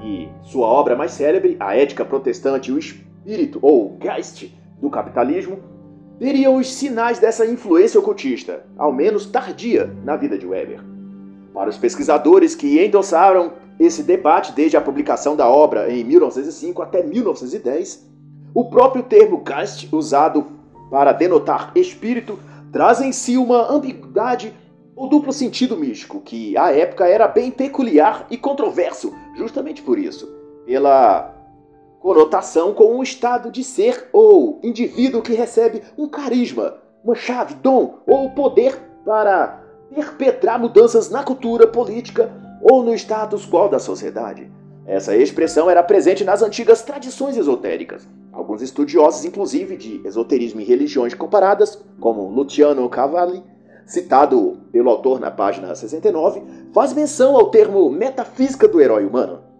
E 0.01 0.29
sua 0.43 0.67
obra 0.67 0.95
mais 0.95 1.11
célebre, 1.11 1.57
A 1.59 1.75
Ética 1.75 2.05
Protestante 2.05 2.69
e 2.69 2.73
o 2.73 2.77
Espírito, 2.77 3.59
ou 3.61 3.97
Geist, 3.99 4.53
do 4.79 4.89
Capitalismo, 4.89 5.59
teriam 6.19 6.55
os 6.55 6.73
sinais 6.73 7.19
dessa 7.19 7.45
influência 7.45 7.99
ocultista, 7.99 8.65
ao 8.77 8.91
menos 8.91 9.25
tardia, 9.25 9.95
na 10.03 10.15
vida 10.15 10.37
de 10.37 10.45
Weber. 10.45 10.79
Para 11.53 11.69
os 11.69 11.77
pesquisadores 11.77 12.55
que 12.55 12.83
endossaram 12.83 13.53
esse 13.79 14.03
debate 14.03 14.51
desde 14.53 14.77
a 14.77 14.81
publicação 14.81 15.35
da 15.35 15.47
obra 15.47 15.91
em 15.91 16.03
1905 16.03 16.81
até 16.81 17.03
1910, 17.03 18.07
o 18.53 18.65
próprio 18.65 19.03
termo 19.03 19.43
Geist, 19.45 19.89
usado 19.91 20.45
para 20.89 21.11
denotar 21.11 21.71
espírito, 21.75 22.37
traz 22.71 23.01
em 23.01 23.11
si 23.11 23.37
uma 23.37 23.71
ambiguidade 23.71 24.53
ou 24.95 25.09
duplo 25.09 25.33
sentido 25.33 25.75
místico, 25.75 26.21
que 26.21 26.55
à 26.55 26.71
época 26.71 27.07
era 27.07 27.27
bem 27.27 27.49
peculiar 27.49 28.27
e 28.29 28.37
controverso, 28.37 29.13
justamente 29.35 29.81
por 29.81 29.97
isso, 29.97 30.31
pela 30.65 31.32
conotação 32.03 32.73
com 32.73 32.97
um 32.97 33.01
estado 33.01 33.49
de 33.49 33.63
ser 33.63 34.09
ou 34.11 34.59
indivíduo 34.61 35.21
que 35.21 35.33
recebe 35.33 35.81
um 35.97 36.05
carisma, 36.05 36.75
uma 37.01 37.15
chave, 37.15 37.53
dom 37.55 37.99
ou 38.05 38.29
poder 38.31 38.77
para 39.05 39.63
perpetrar 39.89 40.59
mudanças 40.59 41.09
na 41.09 41.23
cultura 41.23 41.65
política 41.65 42.29
ou 42.61 42.83
no 42.83 42.93
status 42.93 43.49
quo 43.49 43.69
da 43.69 43.79
sociedade. 43.79 44.51
Essa 44.85 45.15
expressão 45.15 45.69
era 45.69 45.81
presente 45.81 46.25
nas 46.25 46.41
antigas 46.41 46.81
tradições 46.81 47.37
esotéricas. 47.37 48.05
Alguns 48.33 48.61
estudiosos, 48.61 49.23
inclusive 49.23 49.77
de 49.77 50.05
esoterismo 50.05 50.59
e 50.59 50.65
religiões 50.65 51.13
comparadas, 51.13 51.81
como 52.01 52.27
Luciano 52.27 52.89
Cavalli, 52.89 53.41
citado 53.85 54.57
pelo 54.73 54.89
autor 54.89 55.21
na 55.21 55.31
página 55.31 55.73
69, 55.73 56.43
faz 56.73 56.91
menção 56.91 57.37
ao 57.37 57.49
termo 57.49 57.89
metafísica 57.89 58.67
do 58.67 58.81
herói 58.81 59.05
humano 59.05 59.52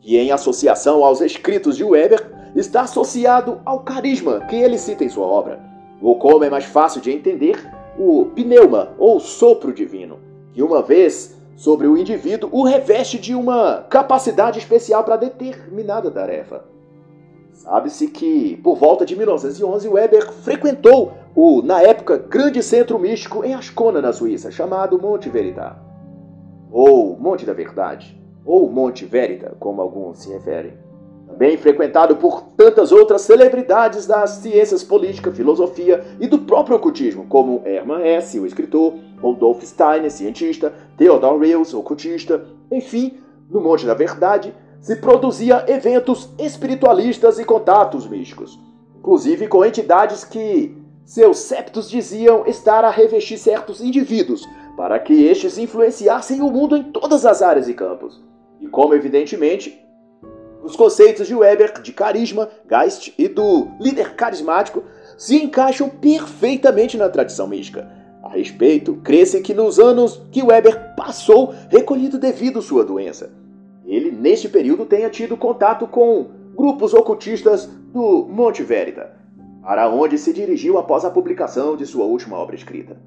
que 0.00 0.16
em 0.16 0.30
associação 0.30 1.04
aos 1.04 1.20
escritos 1.20 1.76
de 1.76 1.84
Weber 1.84 2.30
está 2.54 2.82
associado 2.82 3.60
ao 3.64 3.80
carisma 3.80 4.40
que 4.46 4.56
ele 4.56 4.78
cita 4.78 5.04
em 5.04 5.08
sua 5.08 5.26
obra, 5.26 5.60
ou 6.00 6.16
como 6.18 6.44
é 6.44 6.50
mais 6.50 6.64
fácil 6.64 7.00
de 7.00 7.10
entender, 7.10 7.56
o 7.98 8.26
pneuma 8.26 8.90
ou 8.98 9.18
sopro 9.18 9.72
divino, 9.72 10.18
que 10.52 10.62
uma 10.62 10.82
vez 10.82 11.36
sobre 11.56 11.88
o 11.88 11.96
indivíduo 11.96 12.48
o 12.52 12.62
reveste 12.62 13.18
de 13.18 13.34
uma 13.34 13.84
capacidade 13.90 14.58
especial 14.60 15.02
para 15.02 15.16
determinada 15.16 16.10
tarefa. 16.10 16.64
Sabe-se 17.52 18.06
que, 18.06 18.56
por 18.62 18.76
volta 18.76 19.04
de 19.04 19.16
1911, 19.16 19.88
Weber 19.88 20.32
frequentou 20.32 21.12
o, 21.34 21.60
na 21.60 21.82
época, 21.82 22.16
grande 22.16 22.62
centro 22.62 22.98
místico 22.98 23.44
em 23.44 23.52
Ascona, 23.52 24.00
na 24.00 24.12
Suíça, 24.12 24.50
chamado 24.52 25.00
Monte 25.00 25.28
Verità. 25.28 25.76
ou 26.70 27.18
Monte 27.18 27.44
da 27.44 27.52
Verdade, 27.52 28.17
ou 28.48 28.70
Monte 28.70 29.04
Verita, 29.04 29.54
como 29.60 29.82
alguns 29.82 30.20
se 30.20 30.32
referem. 30.32 30.72
Também 31.26 31.58
frequentado 31.58 32.16
por 32.16 32.40
tantas 32.56 32.90
outras 32.90 33.20
celebridades 33.20 34.06
das 34.06 34.30
ciências 34.30 34.82
política, 34.82 35.30
filosofia 35.30 36.02
e 36.18 36.26
do 36.26 36.38
próprio 36.38 36.78
ocultismo, 36.78 37.26
como 37.28 37.60
Hermann 37.66 38.02
Hesse, 38.02 38.40
o 38.40 38.46
escritor, 38.46 38.94
Rudolf 39.20 39.62
Steiner, 39.62 40.10
cientista, 40.10 40.72
Theodor 40.96 41.38
Reels, 41.38 41.74
ocultista, 41.74 42.46
enfim, 42.72 43.18
no 43.50 43.60
Monte 43.60 43.84
da 43.84 43.92
Verdade 43.92 44.54
se 44.80 44.96
produzia 44.96 45.64
eventos 45.68 46.30
espiritualistas 46.38 47.38
e 47.38 47.44
contatos 47.44 48.08
místicos, 48.08 48.58
inclusive 48.98 49.46
com 49.46 49.62
entidades 49.62 50.24
que 50.24 50.74
seus 51.04 51.38
septos 51.38 51.90
diziam 51.90 52.46
estar 52.46 52.82
a 52.82 52.90
revestir 52.90 53.36
certos 53.36 53.82
indivíduos 53.82 54.48
para 54.74 54.98
que 54.98 55.26
estes 55.26 55.58
influenciassem 55.58 56.40
o 56.40 56.50
mundo 56.50 56.76
em 56.76 56.84
todas 56.84 57.26
as 57.26 57.42
áreas 57.42 57.68
e 57.68 57.74
campos. 57.74 58.26
E 58.60 58.66
como 58.66 58.94
evidentemente 58.94 59.84
os 60.62 60.76
conceitos 60.76 61.26
de 61.26 61.34
Weber 61.34 61.80
de 61.80 61.92
carisma, 61.92 62.48
Geist 62.68 63.14
e 63.16 63.28
do 63.28 63.68
líder 63.80 64.14
carismático 64.14 64.82
se 65.16 65.36
encaixam 65.36 65.88
perfeitamente 65.88 66.96
na 66.96 67.08
tradição 67.08 67.46
mística. 67.46 67.88
A 68.22 68.30
respeito, 68.30 68.94
crê-se 69.02 69.40
que 69.40 69.54
nos 69.54 69.78
anos 69.78 70.20
que 70.30 70.42
Weber 70.42 70.94
passou 70.96 71.54
recolhido 71.70 72.18
devido 72.18 72.60
sua 72.60 72.84
doença, 72.84 73.30
ele, 73.86 74.10
neste 74.10 74.48
período, 74.48 74.84
tenha 74.84 75.08
tido 75.08 75.36
contato 75.36 75.86
com 75.86 76.26
grupos 76.54 76.92
ocultistas 76.92 77.64
do 77.66 78.26
Monte 78.26 78.62
Verita, 78.62 79.16
para 79.62 79.88
onde 79.88 80.18
se 80.18 80.32
dirigiu 80.32 80.76
após 80.76 81.04
a 81.06 81.10
publicação 81.10 81.74
de 81.74 81.86
sua 81.86 82.04
última 82.04 82.36
obra 82.36 82.54
escrita. 82.54 82.98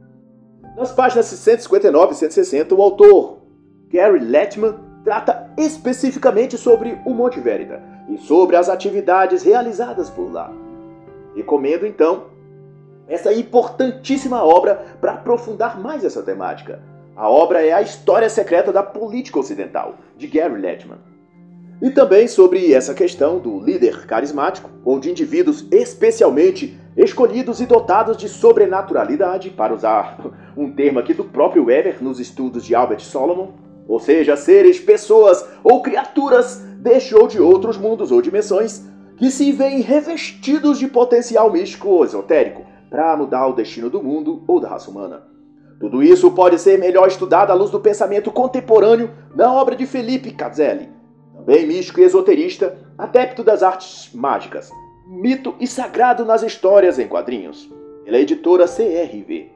Nas 0.76 0.92
páginas 0.92 1.28
159 1.28 2.14
e 2.14 2.16
160, 2.16 2.74
o 2.74 2.82
autor 2.82 3.42
Gary 3.90 4.20
Letman 4.20 4.74
trata 5.04 5.52
especificamente 5.58 6.58
sobre 6.58 7.00
o 7.06 7.14
Monte 7.14 7.40
Verita 7.40 7.82
e 8.10 8.18
sobre 8.18 8.56
as 8.56 8.70
atividades 8.70 9.44
realizadas 9.44 10.10
por 10.10 10.32
lá. 10.32 10.52
Recomendo 11.36 11.86
então 11.86 12.26
essa 13.08 13.34
importantíssima 13.34 14.44
obra 14.44 14.96
para 15.00 15.14
aprofundar 15.14 15.80
mais 15.80 16.04
essa 16.04 16.22
temática. 16.22 16.82
A 17.16 17.30
obra 17.30 17.66
é 17.66 17.74
A 17.74 17.82
História 17.82 18.30
Secreta 18.30 18.72
da 18.72 18.84
Política 18.84 19.40
Ocidental, 19.40 19.96
de 20.18 20.28
Gary 20.28 20.60
Letman. 20.60 20.98
E 21.82 21.90
também 21.90 22.28
sobre 22.28 22.74
essa 22.74 22.94
questão 22.94 23.40
do 23.40 23.60
líder 23.60 24.06
carismático, 24.06 24.70
ou 24.86 25.00
de 25.00 25.10
indivíduos 25.10 25.66
especialmente 25.72 26.80
escolhidos 26.96 27.60
e 27.60 27.66
dotados 27.66 28.16
de 28.16 28.30
sobrenaturalidade, 28.30 29.50
para 29.50 29.74
usar 29.74 30.18
um 30.56 30.72
termo 30.72 31.00
aqui 31.00 31.14
do 31.14 31.24
próprio 31.24 31.66
Weber 31.66 31.98
nos 32.02 32.20
estudos 32.20 32.64
de 32.64 32.76
Albert 32.76 33.02
Solomon, 33.02 33.52
ou 33.92 34.00
seja, 34.00 34.38
seres, 34.38 34.80
pessoas 34.80 35.46
ou 35.62 35.82
criaturas 35.82 36.56
deste 36.78 37.14
ou 37.14 37.28
de 37.28 37.42
outros 37.42 37.78
mundos 37.78 38.10
ou 38.10 38.22
dimensões 38.22 38.86
que 39.18 39.30
se 39.30 39.52
veem 39.52 39.82
revestidos 39.82 40.80
de 40.80 40.88
potencial 40.88 41.52
místico 41.52 41.90
ou 41.90 42.06
esotérico 42.06 42.64
para 42.90 43.18
mudar 43.18 43.48
o 43.48 43.54
destino 43.54 43.90
do 43.90 44.02
mundo 44.02 44.46
ou 44.48 44.62
da 44.62 44.70
raça 44.70 44.90
humana. 44.90 45.24
Tudo 45.78 46.02
isso 46.02 46.32
pode 46.32 46.58
ser 46.58 46.80
melhor 46.80 47.10
estudado 47.10 47.52
à 47.52 47.54
luz 47.54 47.70
do 47.70 47.82
pensamento 47.82 48.32
contemporâneo 48.32 49.12
na 49.36 49.52
obra 49.54 49.76
de 49.76 49.86
Felipe 49.86 50.32
Cazzelli, 50.32 50.88
também 51.36 51.68
místico 51.68 52.00
e 52.00 52.04
esoterista, 52.04 52.78
adepto 52.98 53.44
das 53.44 53.62
artes 53.62 54.10
mágicas, 54.14 54.70
mito 55.06 55.54
e 55.60 55.68
sagrado 55.68 56.24
nas 56.24 56.44
histórias 56.44 56.98
em 56.98 57.10
quadrinhos, 57.10 57.70
pela 58.06 58.20
editora 58.20 58.68
CRV. 58.70 59.52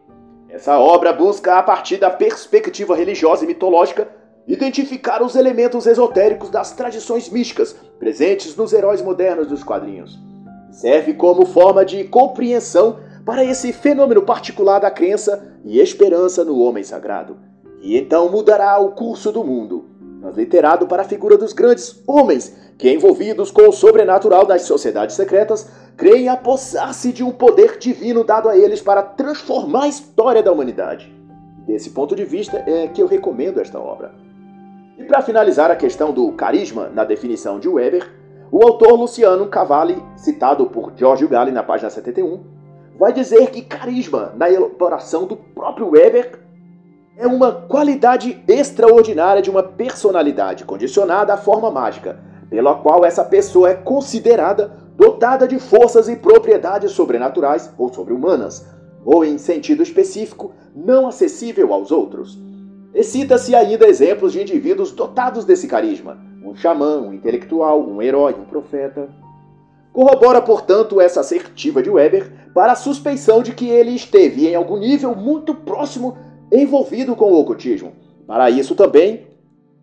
Essa 0.49 0.77
obra 0.77 1.13
busca, 1.13 1.57
a 1.57 1.63
partir 1.63 1.97
da 1.97 2.09
perspectiva 2.09 2.95
religiosa 2.95 3.45
e 3.45 3.47
mitológica, 3.47 4.07
identificar 4.47 5.23
os 5.23 5.35
elementos 5.35 5.87
esotéricos 5.87 6.49
das 6.49 6.71
tradições 6.71 7.29
místicas 7.29 7.75
presentes 7.99 8.55
nos 8.55 8.73
heróis 8.73 9.01
modernos 9.01 9.47
dos 9.47 9.63
quadrinhos. 9.63 10.19
Serve 10.71 11.13
como 11.13 11.45
forma 11.45 11.83
de 11.83 12.03
compreensão 12.03 12.99
para 13.25 13.43
esse 13.43 13.73
fenômeno 13.73 14.21
particular 14.21 14.79
da 14.79 14.91
crença 14.91 15.55
e 15.63 15.79
esperança 15.79 16.45
no 16.45 16.59
homem 16.59 16.83
sagrado, 16.83 17.37
e 17.81 17.97
então 17.97 18.29
mudará 18.29 18.77
o 18.77 18.91
curso 18.91 19.31
do 19.31 19.43
mundo, 19.43 19.85
transliterado 20.21 20.85
para 20.85 21.01
a 21.01 21.05
figura 21.05 21.37
dos 21.37 21.53
grandes 21.53 22.03
homens 22.07 22.55
que, 22.77 22.91
envolvidos 22.91 23.49
com 23.49 23.69
o 23.69 23.71
sobrenatural 23.71 24.45
das 24.45 24.63
sociedades 24.63 25.15
secretas, 25.15 25.67
creem 25.95 26.27
apossar-se 26.27 27.11
de 27.11 27.23
um 27.23 27.31
poder 27.31 27.77
divino 27.77 28.23
dado 28.23 28.49
a 28.49 28.57
eles 28.57 28.81
para 28.81 29.01
transformar 29.01 29.83
a 29.83 29.87
história 29.87 30.43
da 30.43 30.51
humanidade. 30.51 31.11
Desse 31.65 31.89
ponto 31.91 32.15
de 32.15 32.25
vista 32.25 32.63
é 32.67 32.87
que 32.87 33.01
eu 33.01 33.07
recomendo 33.07 33.59
esta 33.59 33.79
obra. 33.79 34.24
E 34.97 35.03
para 35.03 35.21
finalizar 35.21 35.69
a 35.69 35.75
questão 35.75 36.13
do 36.13 36.31
carisma 36.31 36.89
na 36.89 37.03
definição 37.03 37.59
de 37.59 37.67
Weber, 37.67 38.09
o 38.49 38.63
autor 38.63 38.93
Luciano 38.93 39.47
Cavalli, 39.47 40.01
citado 40.15 40.65
por 40.67 40.93
Giorgio 40.95 41.27
Galli 41.27 41.51
na 41.51 41.61
página 41.61 41.89
71, 41.89 42.41
vai 42.97 43.11
dizer 43.11 43.51
que 43.51 43.61
carisma, 43.61 44.31
na 44.37 44.49
elaboração 44.49 45.25
do 45.25 45.35
próprio 45.35 45.89
Weber, 45.89 46.39
é 47.17 47.27
uma 47.27 47.51
qualidade 47.51 48.41
extraordinária 48.47 49.41
de 49.41 49.49
uma 49.49 49.63
personalidade 49.63 50.63
condicionada 50.63 51.33
à 51.33 51.37
forma 51.37 51.69
mágica, 51.69 52.17
pela 52.49 52.75
qual 52.75 53.03
essa 53.03 53.23
pessoa 53.25 53.69
é 53.69 53.73
considerada 53.73 54.71
dotada 54.95 55.45
de 55.45 55.59
forças 55.59 56.07
e 56.07 56.15
propriedades 56.15 56.91
sobrenaturais 56.91 57.69
ou 57.77 57.93
sobre-humanas, 57.93 58.65
ou 59.03 59.25
em 59.25 59.37
sentido 59.37 59.83
específico, 59.83 60.53
não 60.73 61.07
acessível 61.07 61.73
aos 61.73 61.91
outros. 61.91 62.39
E 62.95 63.03
cita-se 63.03 63.53
ainda 63.53 63.89
exemplos 63.89 64.31
de 64.31 64.41
indivíduos 64.41 64.93
dotados 64.93 65.43
desse 65.43 65.67
carisma: 65.67 66.17
um 66.41 66.55
xamã, 66.55 67.01
um 67.01 67.13
intelectual, 67.13 67.85
um 67.85 68.01
herói, 68.01 68.33
um 68.33 68.45
profeta. 68.45 69.09
Corrobora, 69.91 70.41
portanto, 70.41 71.01
essa 71.01 71.19
assertiva 71.19 71.83
de 71.83 71.89
Weber 71.89 72.31
para 72.53 72.71
a 72.71 72.75
suspeição 72.75 73.43
de 73.43 73.53
que 73.53 73.67
ele 73.67 73.91
esteve, 73.91 74.47
em 74.47 74.55
algum 74.55 74.77
nível 74.77 75.13
muito 75.13 75.53
próximo, 75.53 76.17
envolvido 76.49 77.15
com 77.17 77.33
o 77.33 77.39
ocultismo. 77.39 77.91
Para 78.25 78.49
isso 78.49 78.75
também, 78.75 79.27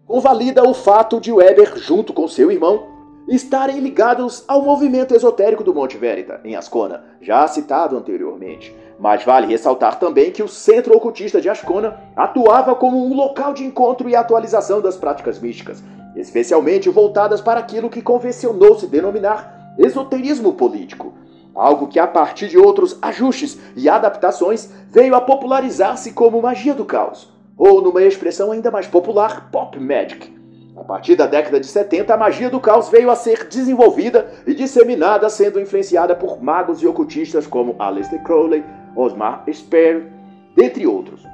convalida 0.06 0.66
o 0.66 0.72
fato 0.72 1.20
de 1.20 1.30
Weber, 1.30 1.76
junto 1.76 2.14
com 2.14 2.26
seu 2.26 2.50
irmão, 2.50 2.86
estarem 3.28 3.78
ligados 3.78 4.42
ao 4.48 4.62
movimento 4.62 5.14
esotérico 5.14 5.62
do 5.62 5.74
Monte 5.74 5.98
Verita, 5.98 6.40
em 6.44 6.56
Ascona, 6.56 7.04
já 7.20 7.46
citado 7.46 7.96
anteriormente. 7.96 8.74
Mas 8.98 9.24
vale 9.24 9.46
ressaltar 9.46 9.98
também 9.98 10.30
que 10.30 10.42
o 10.42 10.48
Centro 10.48 10.96
Ocultista 10.96 11.40
de 11.40 11.48
Ascona 11.48 11.98
atuava 12.14 12.74
como 12.74 13.04
um 13.04 13.14
local 13.14 13.52
de 13.52 13.64
encontro 13.64 14.08
e 14.08 14.14
atualização 14.14 14.80
das 14.80 14.96
práticas 14.96 15.38
místicas, 15.38 15.82
especialmente 16.14 16.88
voltadas 16.88 17.40
para 17.40 17.60
aquilo 17.60 17.90
que 17.90 18.02
convencionou-se 18.02 18.86
denominar 18.86 19.74
esoterismo 19.78 20.52
político, 20.52 21.14
algo 21.54 21.88
que 21.88 21.98
a 21.98 22.06
partir 22.06 22.48
de 22.48 22.58
outros 22.58 22.98
ajustes 23.02 23.58
e 23.76 23.88
adaptações 23.88 24.70
veio 24.88 25.14
a 25.14 25.20
popularizar-se 25.20 26.12
como 26.12 26.40
magia 26.40 26.74
do 26.74 26.84
caos, 26.84 27.32
ou 27.56 27.82
numa 27.82 28.02
expressão 28.02 28.52
ainda 28.52 28.70
mais 28.70 28.86
popular, 28.86 29.50
pop 29.50 29.78
magic. 29.78 30.31
A 30.82 30.84
partir 30.84 31.14
da 31.14 31.28
década 31.28 31.60
de 31.60 31.66
70, 31.68 32.12
a 32.12 32.16
magia 32.16 32.50
do 32.50 32.58
caos 32.58 32.88
veio 32.88 33.08
a 33.08 33.14
ser 33.14 33.46
desenvolvida 33.46 34.26
e 34.44 34.52
disseminada, 34.52 35.30
sendo 35.30 35.60
influenciada 35.60 36.12
por 36.16 36.42
magos 36.42 36.82
e 36.82 36.88
ocultistas 36.88 37.46
como 37.46 37.76
Aleister 37.78 38.20
Crowley, 38.24 38.64
Osmar 38.96 39.44
Sperry, 39.48 40.10
dentre 40.56 40.84
outros. 40.84 41.24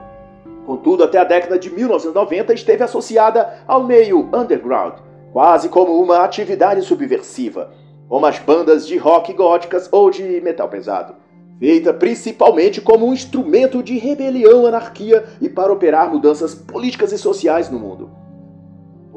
Contudo, 0.66 1.02
até 1.02 1.16
a 1.16 1.24
década 1.24 1.58
de 1.58 1.70
1990 1.70 2.52
esteve 2.52 2.84
associada 2.84 3.54
ao 3.66 3.84
meio 3.84 4.28
underground, 4.34 4.96
quase 5.32 5.70
como 5.70 5.98
uma 5.98 6.22
atividade 6.24 6.82
subversiva, 6.82 7.70
como 8.06 8.26
as 8.26 8.38
bandas 8.38 8.86
de 8.86 8.98
rock 8.98 9.32
góticas 9.32 9.88
ou 9.90 10.10
de 10.10 10.42
metal 10.42 10.68
pesado, 10.68 11.14
feita 11.58 11.94
principalmente 11.94 12.82
como 12.82 13.06
um 13.06 13.14
instrumento 13.14 13.82
de 13.82 13.96
rebelião, 13.96 14.66
anarquia 14.66 15.24
e 15.40 15.48
para 15.48 15.72
operar 15.72 16.12
mudanças 16.12 16.54
políticas 16.54 17.12
e 17.12 17.18
sociais 17.18 17.70
no 17.70 17.78
mundo. 17.78 18.17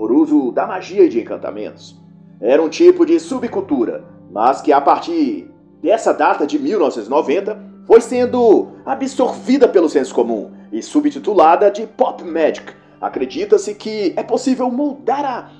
Por 0.01 0.11
uso 0.11 0.51
da 0.51 0.65
magia 0.65 1.03
e 1.03 1.09
de 1.09 1.19
encantamentos. 1.19 1.95
Era 2.41 2.59
um 2.59 2.69
tipo 2.69 3.05
de 3.05 3.19
subcultura, 3.19 4.03
mas 4.31 4.59
que 4.59 4.73
a 4.73 4.81
partir 4.81 5.47
dessa 5.79 6.11
data 6.11 6.47
de 6.47 6.57
1990 6.57 7.63
foi 7.85 8.01
sendo 8.01 8.69
absorvida 8.83 9.67
pelo 9.67 9.87
senso 9.87 10.11
comum 10.11 10.53
e 10.71 10.81
subtitulada 10.81 11.69
de 11.69 11.85
Pop 11.85 12.23
Magic. 12.23 12.73
Acredita-se 12.99 13.75
que 13.75 14.11
é 14.17 14.23
possível 14.23 14.71
moldar 14.71 15.23
a 15.23 15.51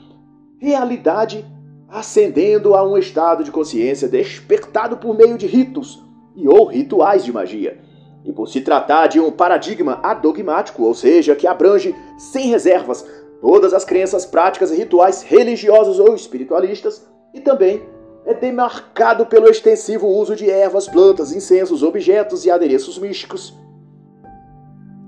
realidade 0.57 1.45
ascendendo 1.87 2.73
a 2.73 2.81
um 2.83 2.97
estado 2.97 3.43
de 3.43 3.51
consciência 3.51 4.07
despertado 4.07 4.97
por 4.97 5.15
meio 5.15 5.37
de 5.37 5.45
ritos 5.45 6.03
e 6.35 6.47
ou 6.47 6.65
rituais 6.65 7.23
de 7.23 7.31
magia. 7.31 7.79
E 8.25 8.31
por 8.31 8.47
se 8.47 8.61
tratar 8.61 9.05
de 9.05 9.19
um 9.19 9.31
paradigma 9.31 9.99
adogmático, 10.01 10.81
ou 10.81 10.95
seja, 10.95 11.35
que 11.35 11.45
abrange 11.45 11.95
sem 12.17 12.49
reservas 12.49 13.05
todas 13.41 13.73
as 13.73 13.83
crenças, 13.83 14.25
práticas 14.25 14.71
e 14.71 14.75
rituais 14.75 15.23
religiosos 15.23 15.99
ou 15.99 16.13
espiritualistas, 16.13 17.05
e 17.33 17.41
também 17.41 17.83
é 18.25 18.35
demarcado 18.35 19.25
pelo 19.25 19.49
extensivo 19.49 20.07
uso 20.07 20.35
de 20.35 20.49
ervas, 20.49 20.87
plantas, 20.87 21.33
incensos, 21.33 21.81
objetos 21.81 22.45
e 22.45 22.51
adereços 22.51 22.99
místicos. 22.99 23.57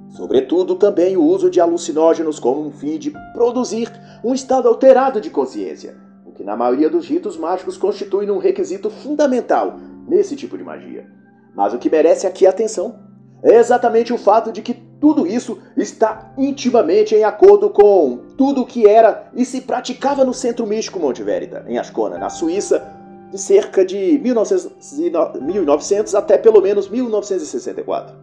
Sobretudo 0.10 0.76
também 0.76 1.15
o 1.15 1.24
uso 1.24 1.50
de 1.50 1.60
alucinógenos 1.60 2.39
como 2.39 2.65
um 2.65 2.72
fim 2.72 2.98
de 2.98 3.12
produzir 3.34 3.91
um 4.24 4.34
estado 4.34 4.67
alterado 4.67 5.22
de 5.22 5.30
consciência, 5.30 5.96
o 6.26 6.32
que 6.32 6.43
na 6.43 6.56
maioria 6.56 6.89
dos 6.89 7.08
ritos 7.08 7.38
mágicos 7.38 7.78
constitui 7.78 8.30
um 8.30 8.39
requisito 8.39 8.89
fundamental 8.89 9.78
nesse 10.08 10.36
tipo 10.36 10.58
de 10.58 10.63
magia. 10.63 11.08
Mas 11.56 11.74
o 11.74 11.78
que 11.78 11.89
merece 11.89 12.26
aqui 12.26 12.48
atenção 12.48 13.00
é 13.43 13.56
exatamente 13.58 14.13
o 14.13 14.17
fato 14.17 14.52
de 14.52 14.62
que 14.62 14.74
tudo 15.04 15.28
isso 15.28 15.60
está 15.76 16.32
intimamente 16.38 17.13
em 17.13 17.26
acordo 17.26 17.70
com 17.70 18.20
tudo 18.38 18.62
o 18.62 18.66
que 18.66 18.88
era 18.88 19.30
e 19.36 19.44
se 19.44 19.60
praticava 19.60 20.24
no 20.24 20.34
Centro 20.34 20.66
Místico 20.66 20.98
Monte 20.98 21.22
Verita, 21.22 21.66
em 21.68 21.78
Ascona, 21.78 22.18
na 22.18 22.30
Suíça, 22.30 22.89
de 23.30 23.38
cerca 23.38 23.84
de 23.84 24.18
1900 24.18 26.16
até 26.16 26.38
pelo 26.38 26.62
menos 26.62 26.88
1964. 26.88 28.16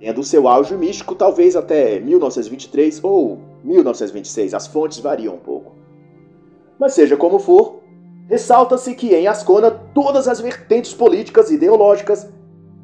Tendo 0.00 0.22
seu 0.22 0.48
auge 0.48 0.74
místico 0.78 1.14
talvez 1.14 1.54
até 1.54 2.00
1923 2.00 3.04
ou 3.04 3.38
1926, 3.62 4.54
as 4.54 4.66
fontes 4.66 5.00
variam 5.00 5.34
um 5.34 5.38
pouco. 5.38 5.76
Mas 6.78 6.94
seja 6.94 7.18
como 7.18 7.38
for, 7.38 7.82
ressalta-se 8.30 8.94
que 8.94 9.14
em 9.14 9.26
Ascona 9.26 9.70
todas 9.70 10.26
as 10.26 10.40
vertentes 10.40 10.94
políticas 10.94 11.50
ideológicas, 11.50 12.26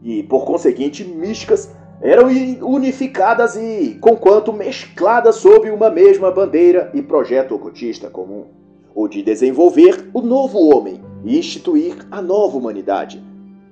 e 0.03 0.23
por 0.25 0.45
conseguinte 0.45 1.03
místicas, 1.03 1.71
eram 2.01 2.29
unificadas 2.63 3.57
e, 3.57 3.97
conquanto 4.01 4.53
mescladas 4.53 5.37
sob 5.37 5.71
uma 5.71 5.91
mesma 5.91 6.31
bandeira 6.31 6.91
e 6.93 7.03
projeto 7.03 7.55
ocultista 7.55 8.11
comum, 8.11 8.47
o 8.95 9.09
de 9.09 9.23
desenvolver 9.23 10.11
o 10.13 10.21
novo 10.21 10.59
homem 10.75 11.01
e 11.25 11.39
instituir 11.39 11.97
a 12.11 12.21
nova 12.21 12.57
humanidade, 12.57 13.25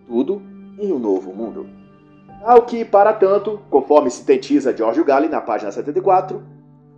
tudo 0.06 0.42
em 0.78 0.92
um 0.92 0.98
novo 0.98 1.32
mundo. 1.32 1.66
Tal 2.42 2.62
que, 2.62 2.84
para 2.84 3.12
tanto, 3.12 3.60
conforme 3.70 4.10
sintetiza 4.10 4.76
Giorgio 4.76 5.04
Galli 5.04 5.28
na 5.28 5.40
página 5.40 5.70
74, 5.70 6.42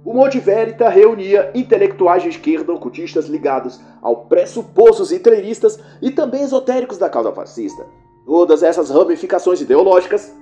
o 0.04 0.12
Monte 0.12 0.38
Verita 0.38 0.88
reunia 0.88 1.50
intelectuais 1.54 2.22
de 2.22 2.28
esquerda 2.28 2.72
ocultistas 2.72 3.26
ligados 3.26 3.80
ao 4.02 4.24
pressupostos 4.26 5.10
hitleristas 5.10 5.78
e 6.00 6.10
também 6.10 6.42
esotéricos 6.42 6.98
da 6.98 7.08
causa 7.08 7.32
fascista. 7.32 7.86
Todas 8.26 8.62
essas 8.62 8.90
ramificações 8.90 9.60
ideológicas 9.60 10.34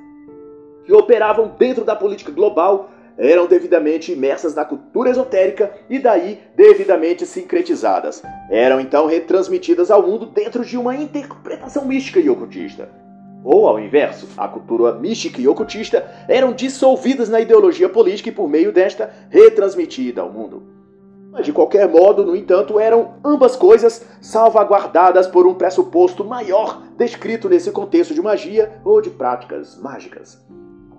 que 0.84 0.92
operavam 0.92 1.54
dentro 1.58 1.84
da 1.84 1.96
política 1.96 2.32
global 2.32 2.90
eram 3.18 3.46
devidamente 3.46 4.12
imersas 4.12 4.54
na 4.54 4.64
cultura 4.64 5.10
esotérica 5.10 5.72
e 5.88 5.98
daí 5.98 6.40
devidamente 6.56 7.26
sincretizadas. 7.26 8.22
Eram 8.50 8.80
então 8.80 9.06
retransmitidas 9.06 9.90
ao 9.90 10.02
mundo 10.02 10.26
dentro 10.26 10.64
de 10.64 10.76
uma 10.76 10.96
interpretação 10.96 11.84
mística 11.84 12.18
e 12.18 12.30
ocultista. 12.30 12.88
Ou, 13.44 13.66
ao 13.66 13.78
inverso, 13.78 14.28
a 14.36 14.46
cultura 14.46 14.92
mística 14.94 15.40
e 15.40 15.48
ocultista 15.48 16.08
eram 16.28 16.52
dissolvidas 16.52 17.28
na 17.28 17.40
ideologia 17.40 17.88
política 17.88 18.28
e, 18.28 18.32
por 18.32 18.48
meio 18.48 18.72
desta, 18.72 19.12
retransmitida 19.30 20.20
ao 20.20 20.30
mundo. 20.30 20.62
Mas, 21.32 21.46
de 21.46 21.52
qualquer 21.52 21.88
modo, 21.88 22.24
no 22.24 22.36
entanto, 22.36 22.78
eram 22.78 23.14
ambas 23.24 23.56
coisas 23.56 24.06
salvaguardadas 24.20 25.26
por 25.26 25.46
um 25.46 25.54
pressuposto 25.54 26.24
maior 26.24 26.82
descrito 26.96 27.48
nesse 27.48 27.72
contexto 27.72 28.14
de 28.14 28.22
magia 28.22 28.80
ou 28.84 29.00
de 29.00 29.10
práticas 29.10 29.76
mágicas. 29.80 30.38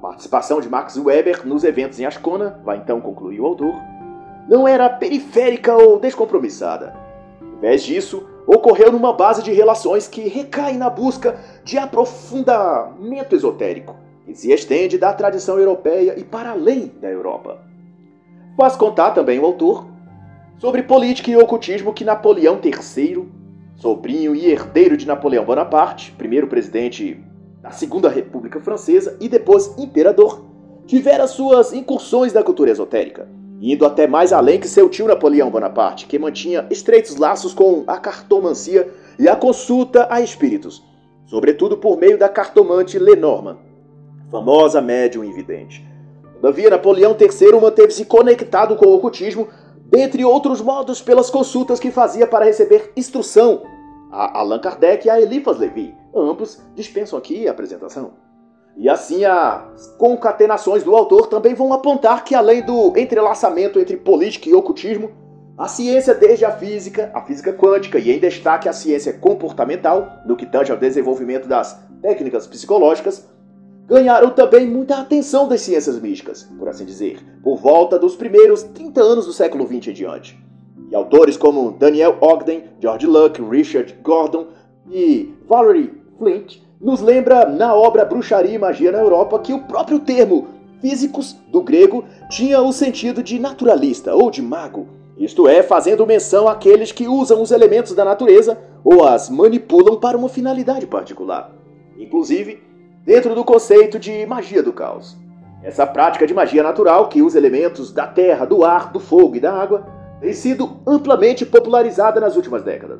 Participação 0.04 0.60
de 0.60 0.68
Max 0.68 0.98
Weber 0.98 1.48
nos 1.48 1.64
eventos 1.64 1.98
em 1.98 2.04
Ascona, 2.04 2.60
vai 2.66 2.76
então 2.76 3.00
concluir 3.00 3.40
o 3.40 3.46
autor, 3.46 3.74
não 4.50 4.68
era 4.68 4.90
periférica 4.90 5.78
ou 5.78 5.98
descompromissada. 5.98 6.94
Em 7.42 7.62
vez 7.62 7.84
disso, 7.84 8.28
ocorreu 8.46 8.92
numa 8.92 9.14
base 9.14 9.42
de 9.42 9.54
relações 9.54 10.06
que 10.06 10.28
recai 10.28 10.76
na 10.76 10.90
busca 10.90 11.40
de 11.64 11.78
aprofundamento 11.78 13.34
esotérico, 13.34 13.96
que 14.26 14.36
se 14.36 14.52
estende 14.52 14.98
da 14.98 15.14
tradição 15.14 15.58
europeia 15.58 16.20
e 16.20 16.24
para 16.26 16.52
além 16.52 16.92
da 17.00 17.08
Europa. 17.08 17.60
Faz 18.58 18.76
contar 18.76 19.12
também 19.12 19.40
o 19.40 19.46
autor 19.46 19.88
sobre 20.58 20.84
política 20.84 21.32
e 21.32 21.38
ocultismo 21.38 21.94
que 21.94 22.04
Napoleão 22.04 22.60
III, 22.62 23.26
sobrinho 23.78 24.36
e 24.36 24.52
herdeiro 24.52 24.98
de 24.98 25.08
Napoleão 25.08 25.46
Bonaparte, 25.46 26.12
primeiro 26.18 26.48
presidente 26.48 27.24
da 27.64 27.72
Segunda 27.72 28.10
República 28.10 28.60
Francesa 28.60 29.18
e 29.20 29.28
depois 29.28 29.74
imperador, 29.80 30.46
tivera 30.86 31.26
suas 31.26 31.74
incursões 31.74 32.32
na 32.32 32.44
cultura 32.44 32.70
esotérica 32.70 33.28
indo 33.72 33.86
até 33.86 34.06
mais 34.06 34.34
além 34.34 34.60
que 34.60 34.68
seu 34.68 34.90
tio 34.90 35.08
Napoleão 35.08 35.50
Bonaparte, 35.50 36.06
que 36.06 36.20
mantinha 36.20 36.68
estreitos 36.70 37.16
laços 37.16 37.54
com 37.54 37.86
a 37.88 37.98
cartomancia 37.98 38.90
e 39.18 39.30
a 39.30 39.38
consulta 39.38 40.06
a 40.10 40.20
espíritos, 40.20 40.84
sobretudo 41.26 41.78
por 41.78 41.98
meio 41.98 42.18
da 42.18 42.28
cartomante 42.28 43.00
Lenormand, 43.00 43.58
famosa 44.30 44.82
médium 44.82 45.24
invidente. 45.24 45.86
Todavia, 46.36 46.70
Napoleão 46.70 47.16
III 47.18 47.62
manteve-se 47.62 48.04
conectado 48.04 48.76
com 48.76 48.88
o 48.88 48.96
ocultismo, 48.96 49.48
dentre 49.86 50.26
outros 50.26 50.60
modos 50.60 51.02
pelas 51.02 51.30
consultas 51.30 51.80
que 51.80 51.90
fazia 51.90 52.28
para 52.28 52.44
receber 52.44 52.92
instrução 52.98 53.64
a 54.12 54.40
Allan 54.40 54.60
Kardec 54.60 55.08
e 55.08 55.10
a 55.10 55.22
Eliphas 55.22 55.58
Levi. 55.58 55.96
Ambos 56.16 56.62
dispensam 56.76 57.18
aqui 57.18 57.48
a 57.48 57.52
apresentação. 57.52 58.12
E 58.76 58.90
assim 58.90 59.24
as 59.24 59.88
concatenações 59.98 60.84
do 60.84 60.96
autor 60.96 61.28
também 61.28 61.54
vão 61.54 61.74
apontar 61.74 62.24
que 62.24 62.34
além 62.34 62.64
do 62.64 62.98
entrelaçamento 62.98 63.80
entre 63.80 63.98
política 63.98 64.50
e 64.50 64.54
ocultismo, 64.54 65.12
a 65.56 65.68
ciência 65.68 66.16
desde 66.16 66.46
a 66.46 66.52
física, 66.52 67.12
a 67.14 67.22
física 67.22 67.54
quântica 67.54 68.00
e 68.00 68.12
em 68.12 68.20
destaque 68.20 68.68
a 68.68 68.74
ciência 68.74 69.14
comportamental, 69.14 70.08
no 70.26 70.36
que 70.36 70.48
tange 70.48 70.72
ao 70.72 70.78
desenvolvimento 70.78 71.48
das 71.48 71.80
técnicas 72.02 72.48
psicológicas, 72.48 73.28
ganharam 73.86 74.32
também 74.32 74.68
muita 74.68 74.98
atenção 74.98 75.48
das 75.48 75.62
ciências 75.62 76.00
místicas, 76.00 76.44
por 76.58 76.68
assim 76.68 76.86
dizer, 76.86 77.20
por 77.44 77.58
volta 77.58 78.00
dos 78.00 78.16
primeiros 78.16 78.64
30 78.64 79.02
anos 79.02 79.26
do 79.28 79.34
século 79.34 79.68
XX 79.68 79.90
em 79.90 79.94
diante. 79.94 80.44
E 80.90 80.96
autores 80.96 81.38
como 81.38 81.72
Daniel 81.72 82.18
Ogden, 82.20 82.64
George 82.80 83.06
Luck, 83.06 83.42
Richard 83.42 83.96
Gordon 84.02 84.48
e 84.90 85.34
Valerie 85.48 86.03
Flint 86.18 86.62
nos 86.80 87.02
lembra 87.02 87.46
na 87.46 87.74
obra 87.74 88.06
Bruxaria 88.06 88.56
e 88.56 88.60
Magia 88.60 88.92
na 88.92 89.00
Europa 89.00 89.40
que 89.40 89.54
o 89.54 89.62
próprio 89.62 90.00
termo 90.00 90.48
físicos 90.82 91.38
do 91.48 91.62
grego 91.62 92.04
tinha 92.30 92.62
o 92.62 92.74
sentido 92.74 93.24
de 93.24 93.40
naturalista 93.40 94.14
ou 94.14 94.30
de 94.30 94.42
mago, 94.42 94.88
isto 95.18 95.48
é, 95.48 95.64
fazendo 95.64 96.06
menção 96.06 96.48
àqueles 96.48 96.92
que 96.92 97.08
usam 97.08 97.42
os 97.42 97.52
elementos 97.52 97.94
da 97.94 98.04
natureza 98.04 98.58
ou 98.84 99.06
as 99.06 99.30
manipulam 99.30 99.98
para 99.98 100.18
uma 100.18 100.28
finalidade 100.28 100.86
particular. 100.86 101.52
Inclusive, 101.98 102.62
dentro 103.06 103.34
do 103.34 103.46
conceito 103.46 103.98
de 103.98 104.26
magia 104.26 104.62
do 104.62 104.74
caos. 104.74 105.16
Essa 105.64 105.88
prática 105.88 106.28
de 106.28 106.34
magia 106.34 106.62
natural, 106.62 107.08
que 107.08 107.22
usa 107.22 107.38
elementos 107.38 107.94
da 107.94 108.06
terra, 108.06 108.46
do 108.46 108.66
ar, 108.66 108.92
do 108.92 109.00
fogo 109.00 109.38
e 109.38 109.40
da 109.40 109.54
água, 109.54 109.86
tem 110.20 110.34
sido 110.34 110.78
amplamente 110.86 111.46
popularizada 111.46 112.20
nas 112.20 112.36
últimas 112.36 112.64
décadas 112.64 113.00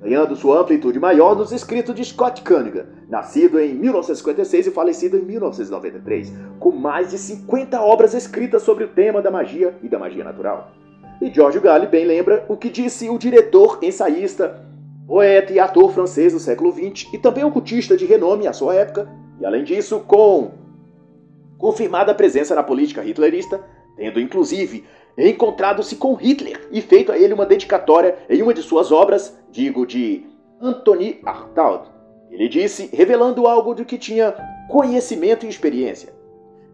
ganhando 0.00 0.36
sua 0.36 0.60
amplitude 0.60 1.00
maior 1.00 1.34
nos 1.34 1.52
escritos 1.52 1.94
de 1.94 2.04
Scott 2.04 2.42
Cunningham, 2.42 2.86
nascido 3.08 3.58
em 3.58 3.74
1956 3.74 4.66
e 4.66 4.70
falecido 4.70 5.16
em 5.16 5.22
1993, 5.22 6.32
com 6.58 6.70
mais 6.70 7.10
de 7.10 7.18
50 7.18 7.80
obras 7.80 8.14
escritas 8.14 8.62
sobre 8.62 8.84
o 8.84 8.88
tema 8.88 9.22
da 9.22 9.30
magia 9.30 9.74
e 9.82 9.88
da 9.88 9.98
magia 9.98 10.24
natural. 10.24 10.72
E 11.20 11.32
Giorgio 11.32 11.60
Galli 11.60 11.86
bem 11.86 12.04
lembra 12.04 12.44
o 12.48 12.56
que 12.56 12.68
disse 12.68 13.08
o 13.08 13.18
diretor, 13.18 13.78
ensaísta, 13.82 14.62
poeta 15.06 15.52
e 15.52 15.58
ator 15.58 15.92
francês 15.92 16.32
do 16.32 16.38
século 16.38 16.72
XX 16.72 17.12
e 17.12 17.18
também 17.18 17.44
ocultista 17.44 17.96
de 17.96 18.04
renome 18.04 18.46
à 18.46 18.52
sua 18.52 18.74
época, 18.74 19.08
e 19.40 19.46
além 19.46 19.64
disso, 19.64 20.00
com 20.00 20.50
confirmada 21.56 22.14
presença 22.14 22.54
na 22.54 22.62
política 22.62 23.04
hitlerista, 23.04 23.60
tendo 23.96 24.20
inclusive 24.20 24.84
encontrado-se 25.16 25.96
com 25.96 26.14
Hitler 26.14 26.68
e 26.70 26.80
feito 26.80 27.10
a 27.10 27.18
ele 27.18 27.32
uma 27.32 27.46
dedicatória 27.46 28.18
em 28.28 28.42
uma 28.42 28.52
de 28.52 28.62
suas 28.62 28.92
obras, 28.92 29.38
digo 29.50 29.86
de 29.86 30.26
Anthony 30.60 31.20
Artaud. 31.24 31.88
Ele 32.30 32.48
disse, 32.48 32.90
revelando 32.92 33.46
algo 33.46 33.74
de 33.74 33.84
que 33.84 33.96
tinha 33.96 34.34
conhecimento 34.68 35.46
e 35.46 35.48
experiência, 35.48 36.12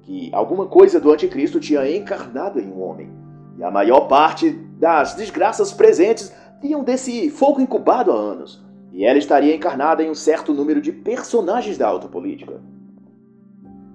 que 0.03 0.31
alguma 0.33 0.67
coisa 0.67 0.99
do 0.99 1.13
anticristo 1.13 1.61
tinha 1.61 1.89
encarnado 1.97 2.59
em 2.59 2.67
um 2.67 2.83
homem. 2.83 3.11
E 3.59 3.63
a 3.63 3.71
maior 3.71 4.09
parte 4.09 4.51
das 4.51 5.15
desgraças 5.15 5.73
presentes 5.73 6.35
tinham 6.61 6.83
desse 6.83 7.31
fogo 7.31 7.61
incubado 7.61 8.11
há 8.11 8.15
anos, 8.15 8.65
e 8.93 9.05
ela 9.05 9.19
estaria 9.19 9.55
encarnada 9.55 10.03
em 10.03 10.11
um 10.11 10.15
certo 10.15 10.53
número 10.53 10.81
de 10.81 10.93
personagens 10.93 11.79
da 11.79 11.87
alta 11.87 12.09
política. 12.09 12.61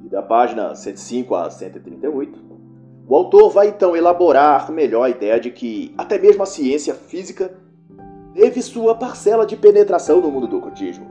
E 0.06 0.10
da 0.10 0.22
página 0.22 0.74
105 0.74 1.36
a 1.36 1.50
138, 1.50 2.47
o 3.08 3.16
autor 3.16 3.50
vai 3.50 3.70
então 3.70 3.96
elaborar 3.96 4.70
melhor 4.70 5.04
a 5.04 5.10
ideia 5.10 5.40
de 5.40 5.50
que 5.50 5.94
até 5.98 6.20
mesmo 6.20 6.44
a 6.44 6.46
ciência 6.46 6.94
física 6.94 7.54
teve 8.34 8.62
sua 8.62 8.96
parcela 8.96 9.46
de 9.46 9.56
penetração 9.56 10.20
no 10.20 10.30
mundo 10.30 10.48
do 10.48 10.58
ocultismo. 10.58 11.08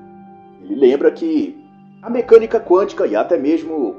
Ele 0.62 0.74
lembra 0.74 1.10
que 1.10 1.58
a 2.02 2.10
mecânica 2.10 2.60
quântica 2.60 3.06
e 3.06 3.16
até 3.16 3.38
mesmo 3.38 3.96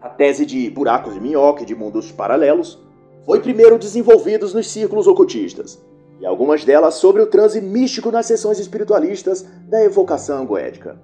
a 0.00 0.08
tese 0.08 0.44
de 0.44 0.68
buracos 0.68 1.14
de 1.14 1.20
minhoca 1.20 1.62
e 1.62 1.66
de 1.66 1.76
mundos 1.76 2.10
paralelos 2.10 2.78
foi 3.24 3.40
primeiro 3.40 3.78
desenvolvidos 3.78 4.52
nos 4.52 4.68
círculos 4.68 5.06
ocultistas, 5.06 5.80
e 6.20 6.26
algumas 6.26 6.64
delas 6.64 6.94
sobre 6.94 7.22
o 7.22 7.26
transe 7.26 7.60
místico 7.60 8.10
nas 8.10 8.26
sessões 8.26 8.58
espiritualistas 8.58 9.46
da 9.68 9.84
evocação 9.84 10.44
goética. 10.44 11.00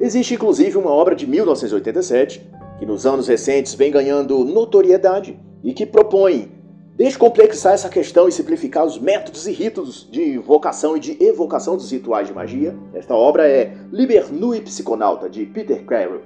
Existe 0.00 0.34
inclusive 0.34 0.78
uma 0.78 0.90
obra 0.90 1.14
de 1.14 1.26
1987 1.26 2.50
que 2.82 2.86
nos 2.86 3.06
anos 3.06 3.28
recentes 3.28 3.74
vem 3.74 3.92
ganhando 3.92 4.44
notoriedade 4.44 5.38
e 5.62 5.72
que 5.72 5.86
propõe 5.86 6.50
descomplexar 6.96 7.74
essa 7.74 7.88
questão 7.88 8.26
e 8.26 8.32
simplificar 8.32 8.84
os 8.84 8.98
métodos 8.98 9.46
e 9.46 9.52
ritos 9.52 10.08
de 10.10 10.30
invocação 10.30 10.96
e 10.96 11.00
de 11.00 11.24
evocação 11.24 11.76
dos 11.76 11.92
rituais 11.92 12.26
de 12.26 12.34
magia. 12.34 12.76
Esta 12.92 13.14
obra 13.14 13.46
é 13.48 13.72
Liber 13.92 14.32
Nui 14.32 14.60
Psiconauta, 14.62 15.30
de 15.30 15.46
Peter 15.46 15.84
Carroll. 15.84 16.22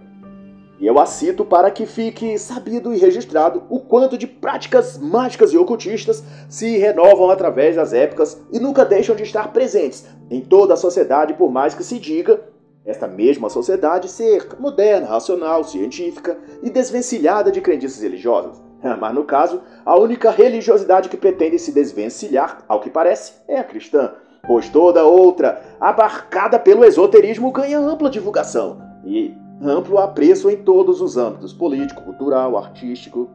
E 0.80 0.86
eu 0.86 0.98
a 0.98 1.04
cito 1.04 1.44
para 1.44 1.70
que 1.70 1.84
fique 1.84 2.38
sabido 2.38 2.94
e 2.94 2.96
registrado 2.96 3.64
o 3.68 3.78
quanto 3.78 4.16
de 4.16 4.26
práticas 4.26 4.96
mágicas 4.96 5.52
e 5.52 5.58
ocultistas 5.58 6.24
se 6.48 6.78
renovam 6.78 7.28
através 7.28 7.76
das 7.76 7.92
épocas 7.92 8.40
e 8.50 8.58
nunca 8.58 8.82
deixam 8.82 9.14
de 9.14 9.24
estar 9.24 9.52
presentes 9.52 10.06
em 10.30 10.40
toda 10.40 10.72
a 10.72 10.78
sociedade, 10.78 11.34
por 11.34 11.52
mais 11.52 11.74
que 11.74 11.84
se 11.84 11.98
diga 11.98 12.40
esta 12.86 13.08
mesma 13.08 13.50
sociedade 13.50 14.08
ser 14.08 14.46
moderna, 14.60 15.08
racional, 15.08 15.64
científica 15.64 16.38
e 16.62 16.70
desvencilhada 16.70 17.50
de 17.50 17.60
crendices 17.60 18.00
religiosas. 18.00 18.62
Mas 19.00 19.14
no 19.14 19.24
caso, 19.24 19.60
a 19.84 19.98
única 19.98 20.30
religiosidade 20.30 21.08
que 21.08 21.16
pretende 21.16 21.58
se 21.58 21.72
desvencilhar, 21.72 22.64
ao 22.68 22.80
que 22.80 22.88
parece, 22.88 23.32
é 23.48 23.58
a 23.58 23.64
cristã, 23.64 24.12
pois 24.46 24.68
toda 24.68 25.04
outra, 25.04 25.60
abarcada 25.80 26.58
pelo 26.58 26.84
esoterismo, 26.84 27.50
ganha 27.50 27.78
ampla 27.78 28.08
divulgação 28.08 28.80
e 29.04 29.34
amplo 29.60 29.98
apreço 29.98 30.48
em 30.48 30.56
todos 30.56 31.00
os 31.00 31.16
âmbitos 31.16 31.52
político, 31.52 32.02
cultural, 32.02 32.56
artístico. 32.56 33.28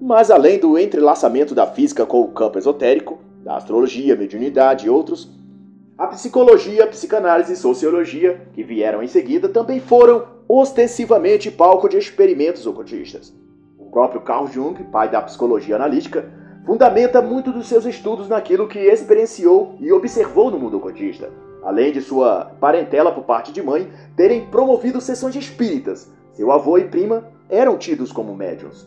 Mas 0.00 0.30
além 0.30 0.58
do 0.58 0.78
entrelaçamento 0.78 1.54
da 1.54 1.66
física 1.66 2.06
com 2.06 2.20
o 2.20 2.28
campo 2.28 2.58
esotérico, 2.58 3.18
da 3.42 3.56
astrologia, 3.56 4.14
mediunidade 4.14 4.86
e 4.86 4.90
outros, 4.90 5.30
a 5.98 6.06
psicologia, 6.08 6.84
a 6.84 6.86
psicanálise 6.86 7.54
e 7.54 7.56
sociologia, 7.56 8.48
que 8.52 8.62
vieram 8.62 9.02
em 9.02 9.06
seguida, 9.06 9.48
também 9.48 9.80
foram 9.80 10.26
ostensivamente 10.46 11.50
palco 11.50 11.88
de 11.88 11.96
experimentos 11.96 12.66
ocultistas. 12.66 13.34
O 13.78 13.86
próprio 13.86 14.20
Carl 14.20 14.46
Jung, 14.46 14.74
pai 14.84 15.10
da 15.10 15.22
psicologia 15.22 15.74
analítica, 15.74 16.30
fundamenta 16.66 17.22
muito 17.22 17.50
dos 17.50 17.66
seus 17.66 17.86
estudos 17.86 18.28
naquilo 18.28 18.68
que 18.68 18.78
experienciou 18.78 19.76
e 19.80 19.90
observou 19.90 20.50
no 20.50 20.58
mundo 20.58 20.76
ocultista, 20.76 21.30
além 21.62 21.92
de 21.92 22.02
sua 22.02 22.52
parentela 22.60 23.10
por 23.10 23.24
parte 23.24 23.50
de 23.50 23.62
mãe 23.62 23.90
terem 24.14 24.46
promovido 24.50 25.00
sessões 25.00 25.34
espíritas. 25.34 26.12
Seu 26.34 26.52
avô 26.52 26.76
e 26.76 26.84
prima 26.84 27.24
eram 27.48 27.78
tidos 27.78 28.12
como 28.12 28.36
médiums. 28.36 28.86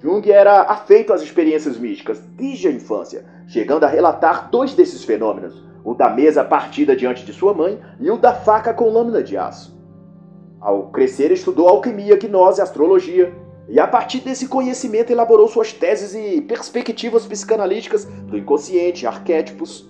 Jung 0.00 0.30
era 0.30 0.62
afeito 0.62 1.12
às 1.12 1.20
experiências 1.20 1.76
místicas 1.76 2.20
desde 2.36 2.68
a 2.68 2.70
infância, 2.70 3.24
chegando 3.48 3.82
a 3.82 3.88
relatar 3.88 4.50
dois 4.50 4.74
desses 4.74 5.02
fenômenos, 5.02 5.73
o 5.84 5.94
da 5.94 6.08
mesa 6.08 6.42
partida 6.42 6.96
diante 6.96 7.24
de 7.24 7.32
sua 7.32 7.52
mãe 7.52 7.78
e 8.00 8.10
o 8.10 8.16
da 8.16 8.32
faca 8.32 8.72
com 8.72 8.88
lâmina 8.88 9.22
de 9.22 9.36
aço. 9.36 9.78
Ao 10.60 10.90
crescer, 10.90 11.30
estudou 11.30 11.68
alquimia, 11.68 12.16
gnose 12.16 12.60
e 12.60 12.62
astrologia, 12.62 13.34
e 13.68 13.78
a 13.78 13.86
partir 13.86 14.20
desse 14.20 14.48
conhecimento 14.48 15.10
elaborou 15.10 15.46
suas 15.46 15.72
teses 15.72 16.14
e 16.14 16.40
perspectivas 16.40 17.26
psicanalíticas 17.26 18.04
do 18.04 18.36
inconsciente, 18.36 19.06
arquétipos, 19.06 19.88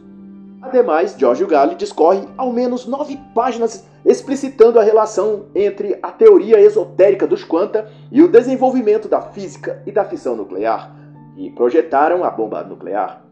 Ademais, 0.65 1.15
Giorgio 1.19 1.47
Galli 1.47 1.75
discorre 1.75 2.27
ao 2.39 2.51
menos 2.51 2.87
nove 2.87 3.21
páginas 3.35 3.87
explicitando 4.03 4.79
a 4.79 4.83
relação 4.83 5.45
entre 5.55 5.99
a 6.03 6.11
teoria 6.11 6.59
esotérica 6.59 7.27
dos 7.27 7.45
quanta 7.45 7.91
e 8.11 8.23
o 8.23 8.29
desenvolvimento 8.29 9.07
da 9.07 9.21
física 9.21 9.83
e 9.87 9.93
da 9.93 10.07
fissão 10.07 10.35
nuclear, 10.35 10.91
que 11.35 11.51
projetaram 11.51 12.25
a 12.25 12.31
bomba 12.31 12.65
nuclear. 12.65 13.24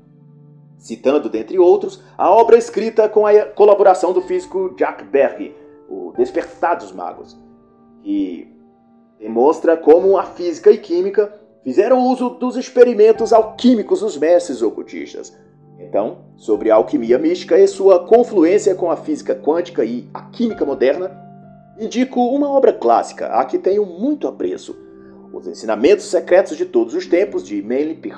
Citando, 0.83 1.29
dentre 1.29 1.61
outros, 1.61 2.03
a 2.19 2.29
obra 2.29 2.59
escrita 2.59 3.09
com 3.09 3.25
a 3.25 3.45
colaboração 3.45 4.13
do 4.13 4.21
físico 4.21 4.75
Jack 4.77 5.05
Berg, 5.05 5.55
O 5.89 6.13
Despertar 6.17 6.77
dos 6.77 6.91
Magos, 6.91 7.39
que 8.03 8.53
demonstra 9.17 9.77
como 9.77 10.19
a 10.19 10.25
física 10.25 10.73
e 10.73 10.79
química 10.79 11.33
fizeram 11.63 12.05
uso 12.09 12.31
dos 12.31 12.57
experimentos 12.57 13.33
alquímicos 13.33 14.01
dos 14.01 14.17
mestres 14.17 14.61
ocultistas, 14.61 15.33
então, 15.79 16.25
sobre 16.37 16.69
a 16.69 16.75
alquimia 16.75 17.17
mística 17.17 17.57
e 17.57 17.69
sua 17.69 18.05
confluência 18.05 18.75
com 18.75 18.91
a 18.91 18.97
física 18.97 19.37
quântica 19.37 19.85
e 19.85 20.09
a 20.13 20.23
química 20.23 20.65
moderna, 20.65 21.17
indico 21.79 22.21
uma 22.21 22.51
obra 22.51 22.73
clássica 22.73 23.27
a 23.29 23.45
que 23.45 23.57
tenho 23.57 23.87
muito 23.87 24.27
apreço: 24.27 24.77
Os 25.33 25.47
Ensinamentos 25.47 26.07
Secretos 26.07 26.57
de 26.57 26.67
Todos 26.67 26.93
os 26.93 27.07
Tempos, 27.07 27.47
de 27.47 27.63
Manly 27.63 27.95
P. 27.95 28.11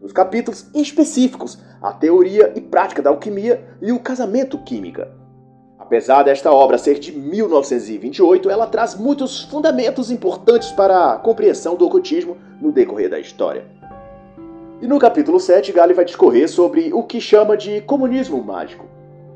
Nos 0.00 0.12
capítulos 0.12 0.66
específicos, 0.74 1.58
a 1.82 1.92
teoria 1.92 2.52
e 2.54 2.60
prática 2.60 3.02
da 3.02 3.10
alquimia 3.10 3.64
e 3.82 3.90
o 3.90 3.98
casamento 3.98 4.56
química. 4.58 5.10
Apesar 5.76 6.22
desta 6.22 6.52
obra 6.52 6.78
ser 6.78 7.00
de 7.00 7.10
1928, 7.10 8.48
ela 8.48 8.66
traz 8.66 8.94
muitos 8.94 9.42
fundamentos 9.44 10.10
importantes 10.10 10.70
para 10.70 11.14
a 11.14 11.16
compreensão 11.16 11.74
do 11.74 11.86
ocultismo 11.86 12.36
no 12.60 12.70
decorrer 12.70 13.10
da 13.10 13.18
história. 13.18 13.64
E 14.80 14.86
no 14.86 15.00
capítulo 15.00 15.40
7, 15.40 15.72
Gale 15.72 15.94
vai 15.94 16.04
discorrer 16.04 16.48
sobre 16.48 16.92
o 16.92 17.02
que 17.02 17.20
chama 17.20 17.56
de 17.56 17.80
comunismo 17.80 18.40
mágico, 18.44 18.86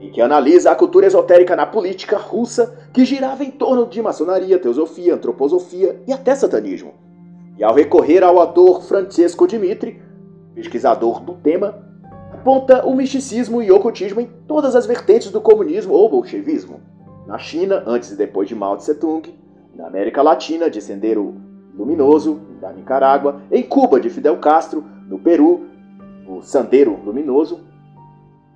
em 0.00 0.12
que 0.12 0.20
analisa 0.20 0.70
a 0.70 0.76
cultura 0.76 1.06
esotérica 1.06 1.56
na 1.56 1.66
política 1.66 2.16
russa 2.16 2.78
que 2.92 3.04
girava 3.04 3.42
em 3.42 3.50
torno 3.50 3.86
de 3.86 4.02
maçonaria, 4.02 4.58
teosofia, 4.58 5.14
antroposofia 5.14 6.00
e 6.06 6.12
até 6.12 6.34
satanismo. 6.34 6.94
E 7.56 7.64
ao 7.64 7.74
recorrer 7.74 8.22
ao 8.22 8.40
ator 8.40 8.82
Francesco 8.82 9.46
Dimitri, 9.46 10.01
pesquisador 10.54 11.20
do 11.20 11.34
tema, 11.34 11.82
aponta 12.32 12.84
o 12.84 12.94
misticismo 12.94 13.62
e 13.62 13.70
ocultismo 13.70 14.20
em 14.20 14.28
todas 14.46 14.74
as 14.74 14.86
vertentes 14.86 15.30
do 15.30 15.40
comunismo 15.40 15.94
ou 15.94 16.08
bolchevismo. 16.08 16.80
Na 17.26 17.38
China, 17.38 17.82
antes 17.86 18.10
e 18.10 18.16
depois 18.16 18.48
de 18.48 18.54
Mao 18.54 18.76
Tse 18.76 18.94
Tung, 18.94 19.22
na 19.74 19.86
América 19.86 20.22
Latina, 20.22 20.68
de 20.68 20.80
Sendero 20.80 21.34
Luminoso, 21.74 22.40
da 22.60 22.72
Nicarágua, 22.72 23.42
em 23.50 23.62
Cuba, 23.62 24.00
de 24.00 24.10
Fidel 24.10 24.36
Castro, 24.38 24.84
no 25.08 25.18
Peru, 25.18 25.66
o 26.26 26.42
Sandeiro 26.42 26.98
Luminoso, 27.04 27.60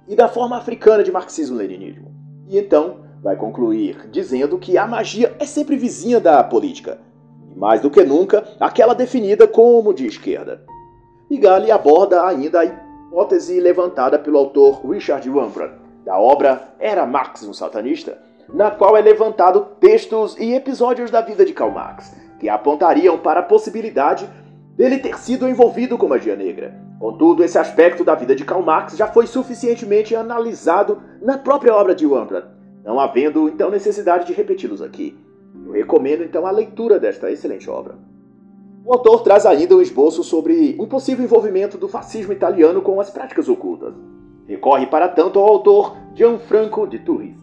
e 0.08 0.14
da 0.14 0.28
forma 0.28 0.56
africana 0.56 1.02
de 1.02 1.10
marxismo-leninismo. 1.10 2.14
E 2.48 2.58
então 2.58 2.98
vai 3.22 3.36
concluir 3.36 4.08
dizendo 4.10 4.58
que 4.58 4.78
a 4.78 4.86
magia 4.86 5.34
é 5.38 5.44
sempre 5.44 5.76
vizinha 5.76 6.20
da 6.20 6.42
política, 6.44 6.98
e 7.54 7.58
mais 7.58 7.80
do 7.80 7.90
que 7.90 8.04
nunca 8.04 8.44
aquela 8.60 8.94
definida 8.94 9.48
como 9.48 9.94
de 9.94 10.06
esquerda. 10.06 10.62
Gale 11.34 11.72
aborda 11.72 12.24
ainda 12.24 12.60
a 12.60 12.64
hipótese 12.64 13.58
levantada 13.58 14.18
pelo 14.18 14.38
autor 14.38 14.86
Richard 14.88 15.28
Wambra, 15.28 15.76
da 16.04 16.16
obra 16.16 16.68
Era 16.78 17.04
Marx 17.04 17.42
um 17.42 17.52
Satanista, 17.52 18.18
na 18.48 18.70
qual 18.70 18.96
é 18.96 19.00
levantado 19.00 19.66
textos 19.80 20.36
e 20.38 20.54
episódios 20.54 21.10
da 21.10 21.20
vida 21.20 21.44
de 21.44 21.52
Karl 21.52 21.72
Marx, 21.72 22.14
que 22.38 22.48
apontariam 22.48 23.18
para 23.18 23.40
a 23.40 23.42
possibilidade 23.42 24.28
dele 24.76 24.98
ter 24.98 25.18
sido 25.18 25.48
envolvido 25.48 25.98
com 25.98 26.06
magia 26.06 26.36
negra. 26.36 26.74
Contudo, 27.00 27.42
esse 27.42 27.58
aspecto 27.58 28.04
da 28.04 28.14
vida 28.14 28.34
de 28.34 28.44
Karl 28.44 28.62
Marx 28.62 28.96
já 28.96 29.08
foi 29.08 29.26
suficientemente 29.26 30.14
analisado 30.14 31.02
na 31.20 31.36
própria 31.36 31.74
obra 31.74 31.94
de 31.94 32.06
Wambra, 32.06 32.52
não 32.84 33.00
havendo 33.00 33.48
então 33.48 33.70
necessidade 33.70 34.26
de 34.26 34.32
repeti-los 34.32 34.80
aqui. 34.80 35.18
Eu 35.66 35.72
recomendo 35.72 36.22
então 36.22 36.46
a 36.46 36.50
leitura 36.50 37.00
desta 37.00 37.30
excelente 37.30 37.68
obra. 37.68 37.96
O 38.86 38.92
autor 38.92 39.22
traz 39.22 39.44
ainda 39.44 39.74
um 39.74 39.82
esboço 39.82 40.22
sobre 40.22 40.76
um 40.78 40.86
possível 40.86 41.24
envolvimento 41.24 41.76
do 41.76 41.88
fascismo 41.88 42.32
italiano 42.32 42.80
com 42.80 43.00
as 43.00 43.10
práticas 43.10 43.48
ocultas. 43.48 43.92
Recorre 44.46 44.86
para 44.86 45.08
tanto 45.08 45.40
ao 45.40 45.48
autor 45.48 45.96
Gianfranco 46.14 46.86
de 46.86 47.00
Turris, 47.00 47.34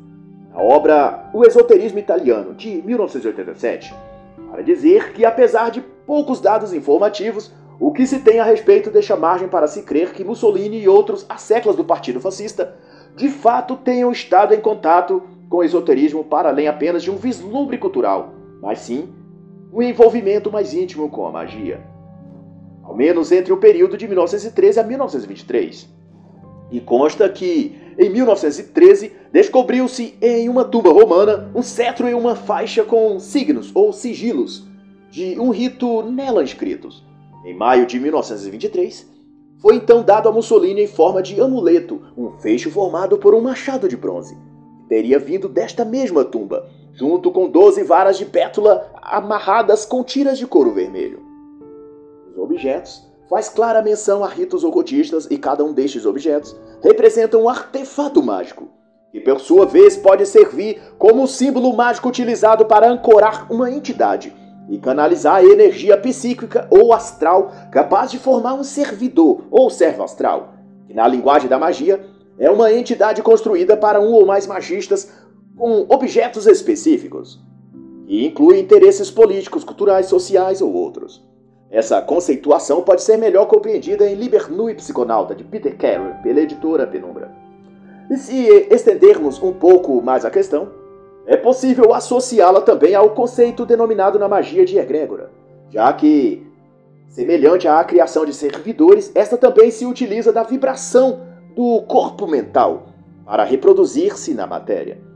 a 0.53 0.63
obra 0.63 1.29
O 1.33 1.43
Esoterismo 1.43 1.99
Italiano, 1.99 2.53
de 2.53 2.81
1987, 2.81 3.93
para 4.49 4.63
dizer 4.63 5.11
que, 5.11 5.25
apesar 5.25 5.69
de 5.69 5.81
poucos 5.81 6.39
dados 6.39 6.71
informativos, 6.71 7.51
o 7.77 7.91
que 7.91 8.07
se 8.07 8.19
tem 8.19 8.39
a 8.39 8.45
respeito 8.45 8.89
deixa 8.89 9.17
margem 9.17 9.49
para 9.49 9.67
se 9.67 9.81
crer 9.81 10.13
que 10.13 10.23
Mussolini 10.23 10.79
e 10.79 10.87
outros 10.87 11.25
asseclas 11.27 11.75
do 11.75 11.83
partido 11.83 12.21
fascista 12.21 12.73
de 13.17 13.27
fato 13.27 13.75
tenham 13.75 14.13
estado 14.13 14.53
em 14.53 14.61
contato 14.61 15.21
com 15.49 15.57
o 15.57 15.63
esoterismo 15.63 16.23
para 16.23 16.47
além 16.47 16.69
apenas 16.69 17.03
de 17.03 17.11
um 17.11 17.17
vislumbre 17.17 17.77
cultural, 17.77 18.29
mas 18.61 18.79
sim 18.79 19.09
um 19.73 19.81
envolvimento 19.81 20.51
mais 20.51 20.73
íntimo 20.73 21.09
com 21.09 21.25
a 21.25 21.31
magia. 21.31 21.81
Ao 22.83 22.95
menos 22.95 23.31
entre 23.31 23.51
o 23.51 23.57
período 23.57 23.97
de 23.97 24.07
1913 24.07 24.79
a 24.79 24.83
1923. 24.83 25.89
E 26.71 26.79
consta 26.79 27.27
que, 27.27 27.75
em 27.97 28.09
1913, 28.09 29.11
descobriu-se 29.31 30.15
em 30.21 30.47
uma 30.47 30.63
tumba 30.63 30.91
romana 30.91 31.51
um 31.55 31.63
cetro 31.63 32.07
e 32.07 32.13
uma 32.13 32.35
faixa 32.35 32.83
com 32.83 33.19
signos 33.19 33.71
ou 33.73 33.91
sigilos 33.91 34.67
de 35.09 35.39
um 35.39 35.49
rito 35.49 36.03
nela 36.03 36.43
inscritos. 36.43 37.03
Em 37.43 37.55
maio 37.55 37.87
de 37.87 37.99
1923, 37.99 39.07
foi 39.59 39.75
então 39.75 40.03
dado 40.03 40.29
a 40.29 40.31
Mussolini 40.31 40.83
em 40.83 40.87
forma 40.87 41.21
de 41.21 41.39
amuleto 41.41 42.01
um 42.17 42.31
fecho 42.31 42.69
formado 42.69 43.17
por 43.17 43.33
um 43.33 43.41
machado 43.41 43.87
de 43.87 43.97
bronze. 43.97 44.37
Teria 44.87 45.17
vindo 45.17 45.47
desta 45.47 45.85
mesma 45.85 46.23
tumba, 46.23 46.69
junto 46.93 47.31
com 47.31 47.49
doze 47.49 47.83
varas 47.83 48.17
de 48.17 48.25
pétula 48.25 48.91
amarradas 49.01 49.85
com 49.85 50.03
tiras 50.03 50.37
de 50.37 50.45
couro 50.45 50.71
vermelho. 50.71 51.21
Os 52.31 52.37
objetos 52.37 53.03
faz 53.29 53.49
clara 53.49 53.81
menção 53.81 54.23
a 54.23 54.27
ritos 54.27 54.63
ocultistas 54.63 55.27
e 55.29 55.37
cada 55.37 55.63
um 55.63 55.73
destes 55.73 56.05
objetos 56.05 56.55
representa 56.81 57.37
um 57.37 57.49
artefato 57.49 58.21
mágico, 58.21 58.69
que 59.11 59.19
por 59.19 59.39
sua 59.39 59.65
vez 59.65 59.97
pode 59.97 60.25
servir 60.25 60.81
como 60.97 61.27
símbolo 61.27 61.73
mágico 61.75 62.09
utilizado 62.09 62.65
para 62.65 62.89
ancorar 62.89 63.51
uma 63.51 63.71
entidade, 63.71 64.33
e 64.69 64.77
canalizar 64.77 65.35
a 65.35 65.43
energia 65.43 65.97
psíquica 65.97 66.67
ou 66.69 66.93
astral 66.93 67.51
capaz 67.71 68.11
de 68.11 68.19
formar 68.19 68.53
um 68.53 68.63
servidor 68.63 69.41
ou 69.51 69.69
servo 69.69 70.03
astral, 70.03 70.53
que 70.87 70.93
na 70.93 71.07
linguagem 71.07 71.49
da 71.49 71.59
magia 71.59 72.05
é 72.37 72.49
uma 72.49 72.71
entidade 72.71 73.21
construída 73.21 73.77
para 73.77 74.01
um 74.01 74.11
ou 74.11 74.25
mais 74.25 74.47
magistas 74.47 75.11
com 75.55 75.85
objetos 75.89 76.47
específicos, 76.47 77.39
e 78.07 78.25
inclui 78.25 78.59
interesses 78.59 79.09
políticos, 79.09 79.63
culturais, 79.63 80.07
sociais 80.07 80.61
ou 80.61 80.73
outros. 80.73 81.23
Essa 81.69 82.01
conceituação 82.01 82.83
pode 82.83 83.01
ser 83.01 83.17
melhor 83.17 83.47
compreendida 83.47 84.07
em 84.07 84.15
Liber 84.15 84.51
Nui 84.51 84.75
Psiconauta, 84.75 85.33
de 85.33 85.43
Peter 85.43 85.75
Carey, 85.75 86.13
pela 86.21 86.41
editora 86.41 86.85
Penumbra. 86.85 87.31
E 88.11 88.17
se 88.17 88.67
estendermos 88.69 89.41
um 89.41 89.53
pouco 89.53 90.01
mais 90.01 90.25
a 90.25 90.29
questão, 90.29 90.69
é 91.25 91.37
possível 91.37 91.93
associá-la 91.93 92.61
também 92.61 92.93
ao 92.93 93.11
conceito 93.11 93.65
denominado 93.65 94.19
na 94.19 94.27
magia 94.27 94.65
de 94.65 94.77
egrégora, 94.77 95.31
já 95.69 95.91
que, 95.93 96.45
semelhante 97.07 97.67
à 97.67 97.83
criação 97.83 98.25
de 98.25 98.33
servidores, 98.33 99.11
esta 99.15 99.37
também 99.37 99.71
se 99.71 99.85
utiliza 99.85 100.33
da 100.33 100.43
vibração 100.43 101.21
do 101.55 101.81
corpo 101.83 102.27
mental 102.27 102.87
para 103.25 103.43
reproduzir-se 103.43 104.33
na 104.33 104.45
matéria. 104.45 105.12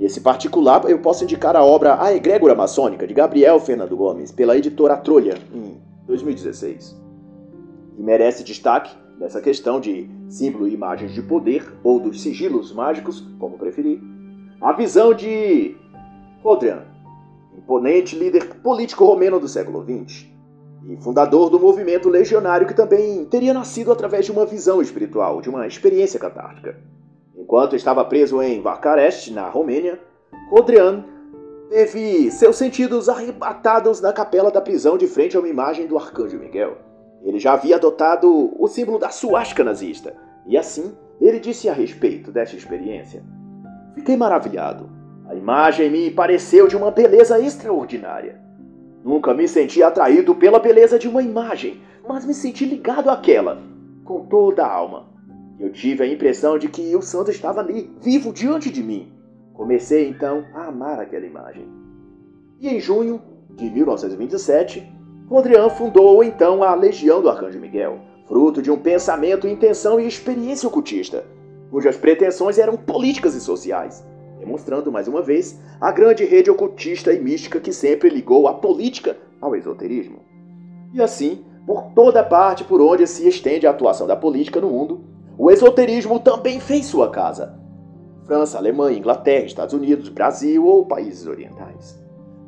Nesse 0.00 0.22
particular, 0.22 0.88
eu 0.88 0.98
posso 0.98 1.24
indicar 1.24 1.54
a 1.54 1.62
obra 1.62 2.02
A 2.02 2.10
Egrégora 2.14 2.54
Maçônica, 2.54 3.06
de 3.06 3.12
Gabriel 3.12 3.60
Fernando 3.60 3.94
Gomes, 3.94 4.32
pela 4.32 4.56
editora 4.56 4.96
Trolha, 4.96 5.36
em 5.52 5.78
2016. 6.06 6.98
E 7.98 8.02
merece 8.02 8.42
destaque 8.42 8.96
nessa 9.18 9.42
questão 9.42 9.78
de 9.78 10.08
símbolo 10.26 10.66
e 10.66 10.72
imagens 10.72 11.12
de 11.12 11.20
poder, 11.20 11.70
ou 11.84 12.00
dos 12.00 12.22
sigilos 12.22 12.72
mágicos, 12.72 13.20
como 13.38 13.58
preferir, 13.58 14.00
a 14.58 14.72
visão 14.72 15.12
de 15.12 15.76
Rodrian, 16.42 16.82
imponente 17.58 18.16
líder 18.16 18.54
político 18.62 19.04
romeno 19.04 19.38
do 19.38 19.48
século 19.48 19.84
XX, 19.84 20.24
e 20.88 20.96
fundador 20.96 21.50
do 21.50 21.60
movimento 21.60 22.08
legionário 22.08 22.66
que 22.66 22.72
também 22.72 23.26
teria 23.26 23.52
nascido 23.52 23.92
através 23.92 24.24
de 24.24 24.32
uma 24.32 24.46
visão 24.46 24.80
espiritual, 24.80 25.42
de 25.42 25.50
uma 25.50 25.66
experiência 25.66 26.18
catártica. 26.18 26.78
Enquanto 27.50 27.74
estava 27.74 28.04
preso 28.04 28.40
em 28.40 28.62
Vakarest, 28.62 29.32
na 29.32 29.48
Romênia, 29.48 29.98
Rodrian 30.48 31.04
teve 31.68 32.30
seus 32.30 32.54
sentidos 32.54 33.08
arrebatados 33.08 34.00
na 34.00 34.12
capela 34.12 34.52
da 34.52 34.60
prisão 34.60 34.96
de 34.96 35.08
frente 35.08 35.36
a 35.36 35.40
uma 35.40 35.48
imagem 35.48 35.88
do 35.88 35.98
arcanjo 35.98 36.38
Miguel. 36.38 36.78
Ele 37.24 37.40
já 37.40 37.54
havia 37.54 37.74
adotado 37.74 38.52
o 38.56 38.68
símbolo 38.68 39.00
da 39.00 39.08
suástica 39.08 39.64
nazista, 39.64 40.14
e 40.46 40.56
assim 40.56 40.96
ele 41.20 41.40
disse 41.40 41.68
a 41.68 41.72
respeito 41.72 42.30
desta 42.30 42.54
experiência. 42.54 43.24
Fiquei 43.96 44.16
maravilhado. 44.16 44.88
A 45.28 45.34
imagem 45.34 45.90
me 45.90 46.08
pareceu 46.08 46.68
de 46.68 46.76
uma 46.76 46.92
beleza 46.92 47.40
extraordinária. 47.40 48.40
Nunca 49.02 49.34
me 49.34 49.48
senti 49.48 49.82
atraído 49.82 50.36
pela 50.36 50.60
beleza 50.60 51.00
de 51.00 51.08
uma 51.08 51.20
imagem, 51.20 51.82
mas 52.08 52.24
me 52.24 52.32
senti 52.32 52.64
ligado 52.64 53.10
àquela, 53.10 53.60
com 54.04 54.24
toda 54.26 54.64
a 54.64 54.72
alma. 54.72 55.09
Eu 55.60 55.70
tive 55.70 56.02
a 56.02 56.06
impressão 56.06 56.58
de 56.58 56.70
que 56.70 56.96
o 56.96 57.02
santo 57.02 57.30
estava 57.30 57.60
ali, 57.60 57.92
vivo 58.00 58.32
diante 58.32 58.70
de 58.70 58.82
mim. 58.82 59.12
Comecei 59.52 60.08
então 60.08 60.46
a 60.54 60.68
amar 60.68 60.98
aquela 60.98 61.26
imagem. 61.26 61.68
E 62.58 62.66
em 62.66 62.80
junho 62.80 63.20
de 63.50 63.68
1927, 63.68 64.90
Rodrian 65.28 65.68
fundou 65.68 66.24
então 66.24 66.62
a 66.62 66.74
Legião 66.74 67.20
do 67.20 67.28
Arcanjo 67.28 67.60
Miguel, 67.60 68.00
fruto 68.26 68.62
de 68.62 68.70
um 68.70 68.78
pensamento, 68.78 69.46
intenção 69.46 70.00
e 70.00 70.06
experiência 70.06 70.66
ocultista, 70.66 71.26
cujas 71.70 71.96
pretensões 71.96 72.58
eram 72.58 72.78
políticas 72.78 73.34
e 73.34 73.40
sociais, 73.40 74.02
demonstrando 74.38 74.90
mais 74.90 75.08
uma 75.08 75.20
vez 75.20 75.60
a 75.78 75.92
grande 75.92 76.24
rede 76.24 76.50
ocultista 76.50 77.12
e 77.12 77.20
mística 77.20 77.60
que 77.60 77.72
sempre 77.72 78.08
ligou 78.08 78.48
a 78.48 78.54
política 78.54 79.18
ao 79.38 79.54
esoterismo. 79.54 80.20
E 80.94 81.02
assim, 81.02 81.44
por 81.66 81.92
toda 81.94 82.24
parte 82.24 82.64
por 82.64 82.80
onde 82.80 83.06
se 83.06 83.28
estende 83.28 83.66
a 83.66 83.70
atuação 83.70 84.06
da 84.06 84.16
política 84.16 84.58
no 84.58 84.70
mundo, 84.70 85.10
o 85.42 85.50
esoterismo 85.50 86.20
também 86.20 86.60
fez 86.60 86.84
sua 86.84 87.08
casa. 87.08 87.58
França, 88.26 88.58
Alemanha, 88.58 88.98
Inglaterra, 88.98 89.46
Estados 89.46 89.72
Unidos, 89.72 90.10
Brasil 90.10 90.66
ou 90.66 90.84
países 90.84 91.26
orientais. 91.26 91.98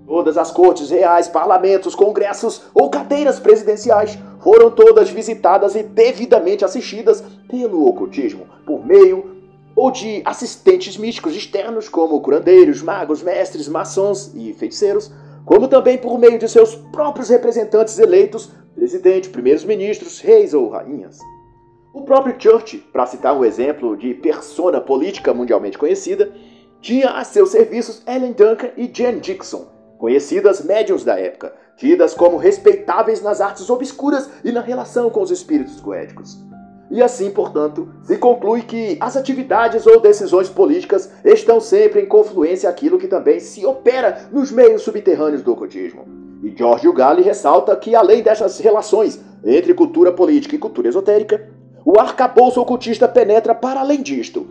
Todas 0.06 0.36
as 0.36 0.50
cortes 0.50 0.90
reais, 0.90 1.26
parlamentos, 1.26 1.94
congressos 1.94 2.64
ou 2.74 2.90
cadeiras 2.90 3.40
presidenciais 3.40 4.18
foram 4.40 4.70
todas 4.70 5.08
visitadas 5.08 5.74
e 5.74 5.82
devidamente 5.82 6.66
assistidas 6.66 7.24
pelo 7.48 7.88
ocultismo, 7.88 8.44
por 8.66 8.84
meio 8.84 9.40
ou 9.74 9.90
de 9.90 10.20
assistentes 10.26 10.98
místicos 10.98 11.34
externos, 11.34 11.88
como 11.88 12.20
curandeiros, 12.20 12.82
magos, 12.82 13.22
mestres, 13.22 13.68
maçons 13.68 14.34
e 14.34 14.52
feiticeiros, 14.52 15.10
como 15.46 15.66
também 15.66 15.96
por 15.96 16.18
meio 16.18 16.38
de 16.38 16.46
seus 16.46 16.74
próprios 16.74 17.30
representantes 17.30 17.98
eleitos, 17.98 18.50
presidente, 18.74 19.30
primeiros 19.30 19.64
ministros, 19.64 20.20
reis 20.20 20.52
ou 20.52 20.68
rainhas. 20.68 21.18
O 21.94 22.00
próprio 22.02 22.34
Church, 22.38 22.78
para 22.90 23.04
citar 23.04 23.36
um 23.36 23.44
exemplo 23.44 23.94
de 23.98 24.14
persona 24.14 24.80
política 24.80 25.34
mundialmente 25.34 25.76
conhecida, 25.76 26.32
tinha 26.80 27.10
a 27.10 27.22
seus 27.22 27.50
serviços 27.50 28.02
Ellen 28.06 28.32
Duncan 28.32 28.70
e 28.78 28.90
Jane 28.90 29.20
Dixon, 29.20 29.66
conhecidas 29.98 30.64
médiums 30.64 31.04
da 31.04 31.20
época, 31.20 31.52
tidas 31.76 32.14
como 32.14 32.38
respeitáveis 32.38 33.20
nas 33.20 33.42
artes 33.42 33.68
obscuras 33.68 34.30
e 34.42 34.50
na 34.50 34.62
relação 34.62 35.10
com 35.10 35.20
os 35.20 35.30
espíritos 35.30 35.78
goéticos. 35.80 36.42
E 36.90 37.02
assim, 37.02 37.30
portanto, 37.30 37.86
se 38.02 38.16
conclui 38.16 38.62
que 38.62 38.96
as 38.98 39.14
atividades 39.14 39.86
ou 39.86 40.00
decisões 40.00 40.48
políticas 40.48 41.10
estão 41.22 41.60
sempre 41.60 42.00
em 42.00 42.06
confluência 42.06 42.70
aquilo 42.70 42.98
que 42.98 43.06
também 43.06 43.38
se 43.38 43.66
opera 43.66 44.30
nos 44.32 44.50
meios 44.50 44.80
subterrâneos 44.80 45.42
do 45.42 45.52
ocultismo. 45.52 46.06
E 46.42 46.54
George 46.56 46.90
Galli 46.92 47.22
ressalta 47.22 47.76
que, 47.76 47.94
além 47.94 48.22
dessas 48.22 48.58
relações 48.58 49.20
entre 49.44 49.74
cultura 49.74 50.10
política 50.10 50.56
e 50.56 50.58
cultura 50.58 50.88
esotérica, 50.88 51.51
o 51.84 51.98
arcabouço 51.98 52.60
ocultista 52.60 53.08
penetra 53.08 53.54
para 53.54 53.80
além 53.80 54.02
disto. 54.02 54.46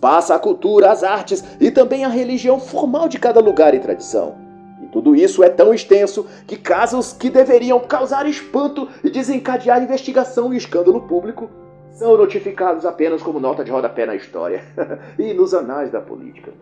Passa 0.00 0.34
a 0.34 0.38
cultura, 0.38 0.90
as 0.90 1.02
artes 1.02 1.42
e 1.60 1.70
também 1.70 2.04
a 2.04 2.08
religião 2.08 2.60
formal 2.60 3.08
de 3.08 3.18
cada 3.18 3.40
lugar 3.40 3.74
e 3.74 3.80
tradição. 3.80 4.36
E 4.82 4.86
tudo 4.86 5.16
isso 5.16 5.42
é 5.42 5.48
tão 5.48 5.74
extenso 5.74 6.26
que 6.46 6.56
casos 6.56 7.12
que 7.12 7.28
deveriam 7.28 7.80
causar 7.80 8.26
espanto 8.26 8.88
e 9.02 9.10
desencadear 9.10 9.82
investigação 9.82 10.54
e 10.54 10.56
escândalo 10.56 11.00
público 11.02 11.50
são 11.90 12.16
notificados 12.16 12.84
apenas 12.84 13.22
como 13.22 13.40
nota 13.40 13.64
de 13.64 13.70
rodapé 13.70 14.06
na 14.06 14.14
história 14.14 14.62
e 15.18 15.32
nos 15.34 15.54
anais 15.54 15.90
da 15.90 16.00
política. 16.00 16.52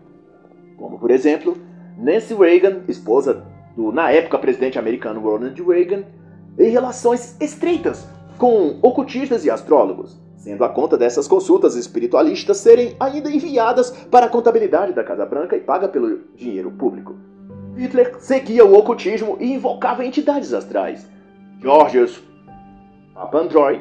Como, 0.77 0.97
por 0.97 1.11
exemplo, 1.11 1.57
Nancy 1.97 2.33
Reagan, 2.33 2.81
esposa 2.87 3.43
do 3.75 3.91
na 3.91 4.11
época 4.11 4.39
presidente 4.39 4.79
americano 4.79 5.21
Ronald 5.21 5.61
Reagan, 5.63 6.03
em 6.57 6.69
relações 6.69 7.35
estreitas 7.39 8.07
com 8.37 8.77
ocultistas 8.81 9.45
e 9.45 9.49
astrólogos, 9.49 10.17
sendo 10.37 10.63
a 10.63 10.69
conta 10.69 10.97
dessas 10.97 11.27
consultas 11.27 11.75
espiritualistas 11.75 12.57
serem 12.57 12.95
ainda 12.99 13.31
enviadas 13.31 13.91
para 14.11 14.25
a 14.25 14.29
contabilidade 14.29 14.93
da 14.93 15.03
Casa 15.03 15.25
Branca 15.25 15.55
e 15.55 15.61
paga 15.61 15.87
pelo 15.87 16.19
dinheiro 16.35 16.71
público. 16.71 17.15
Hitler 17.77 18.15
seguia 18.19 18.65
o 18.65 18.77
ocultismo 18.77 19.37
e 19.39 19.53
invocava 19.53 20.05
entidades 20.05 20.53
astrais. 20.53 21.09
Georgios 21.59 22.21
Papandreou, 23.13 23.79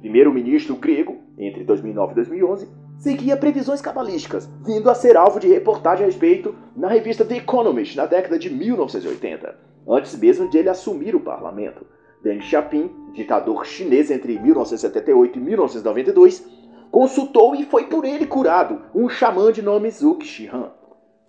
primeiro-ministro 0.00 0.76
grego 0.76 1.16
entre 1.38 1.64
2009 1.64 2.12
e 2.12 2.14
2011, 2.16 2.68
seguia 2.98 3.36
previsões 3.36 3.80
cabalísticas, 3.80 4.48
vindo 4.64 4.90
a 4.90 4.94
ser 4.94 5.16
alvo 5.16 5.40
de 5.40 5.48
reportagem 5.48 6.04
a 6.04 6.06
respeito 6.06 6.54
na 6.76 6.88
revista 6.88 7.24
The 7.24 7.36
Economist 7.36 7.96
na 7.96 8.06
década 8.06 8.38
de 8.38 8.50
1980, 8.50 9.54
antes 9.88 10.18
mesmo 10.18 10.48
de 10.50 10.58
ele 10.58 10.68
assumir 10.68 11.14
o 11.14 11.20
parlamento. 11.20 11.86
Deng 12.26 12.40
Xiaoping, 12.40 12.90
ditador 13.12 13.64
chinês 13.64 14.10
entre 14.10 14.36
1978 14.36 15.38
e 15.38 15.40
1992, 15.40 16.44
consultou 16.90 17.54
e 17.54 17.64
foi 17.64 17.84
por 17.84 18.04
ele 18.04 18.26
curado 18.26 18.82
um 18.92 19.08
xamã 19.08 19.52
de 19.52 19.62
nome 19.62 19.88
Zhuge 19.92 20.26
Shihan. 20.26 20.72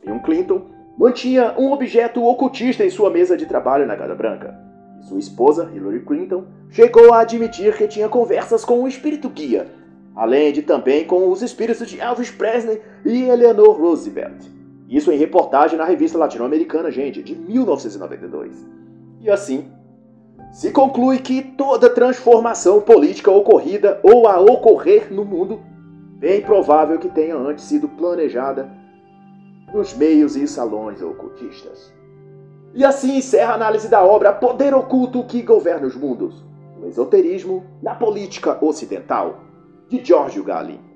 Bill 0.03 0.19
Clinton 0.21 0.65
mantinha 0.97 1.53
um 1.55 1.71
objeto 1.71 2.25
ocultista 2.25 2.83
em 2.83 2.89
sua 2.89 3.11
mesa 3.11 3.37
de 3.37 3.45
trabalho 3.45 3.85
na 3.85 3.95
Casa 3.95 4.15
Branca. 4.15 4.59
Sua 5.01 5.19
esposa, 5.19 5.71
Hillary 5.71 6.03
Clinton, 6.03 6.45
chegou 6.71 7.13
a 7.13 7.19
admitir 7.19 7.77
que 7.77 7.87
tinha 7.87 8.09
conversas 8.09 8.65
com 8.65 8.81
o 8.81 8.87
espírito 8.87 9.29
guia, 9.29 9.67
além 10.15 10.51
de 10.51 10.63
também 10.63 11.05
com 11.05 11.29
os 11.29 11.43
espíritos 11.43 11.87
de 11.87 11.99
Elvis 11.99 12.31
Presley 12.31 12.81
e 13.05 13.25
Eleanor 13.25 13.79
Roosevelt. 13.79 14.47
Isso 14.89 15.11
em 15.11 15.17
reportagem 15.17 15.77
na 15.77 15.85
revista 15.85 16.17
latino-americana, 16.17 16.89
gente, 16.89 17.21
de 17.21 17.35
1992. 17.35 18.65
E 19.21 19.29
assim, 19.29 19.76
se 20.51 20.71
conclui 20.71 21.19
que 21.19 21.41
toda 21.41 21.89
transformação 21.89 22.81
política 22.81 23.29
ocorrida 23.29 23.99
ou 24.03 24.27
a 24.27 24.39
ocorrer 24.39 25.13
no 25.13 25.23
mundo, 25.23 25.59
bem 26.17 26.41
provável 26.41 26.97
que 26.97 27.09
tenha 27.09 27.35
antes 27.35 27.65
sido 27.65 27.87
planejada 27.87 28.69
nos 29.73 29.93
meios 29.93 30.35
e 30.35 30.47
salões 30.47 31.01
ocultistas. 31.01 31.93
E 32.73 32.83
assim 32.85 33.17
encerra 33.17 33.53
a 33.53 33.55
análise 33.55 33.87
da 33.87 34.03
obra 34.03 34.33
Poder 34.33 34.73
Oculto 34.73 35.23
que 35.23 35.41
Governa 35.41 35.87
os 35.87 35.95
Mundos, 35.95 36.43
o 36.81 36.85
esoterismo 36.85 37.65
na 37.81 37.95
política 37.95 38.57
ocidental, 38.63 39.39
de 39.89 40.03
Giorgio 40.03 40.43
Galli. 40.43 40.86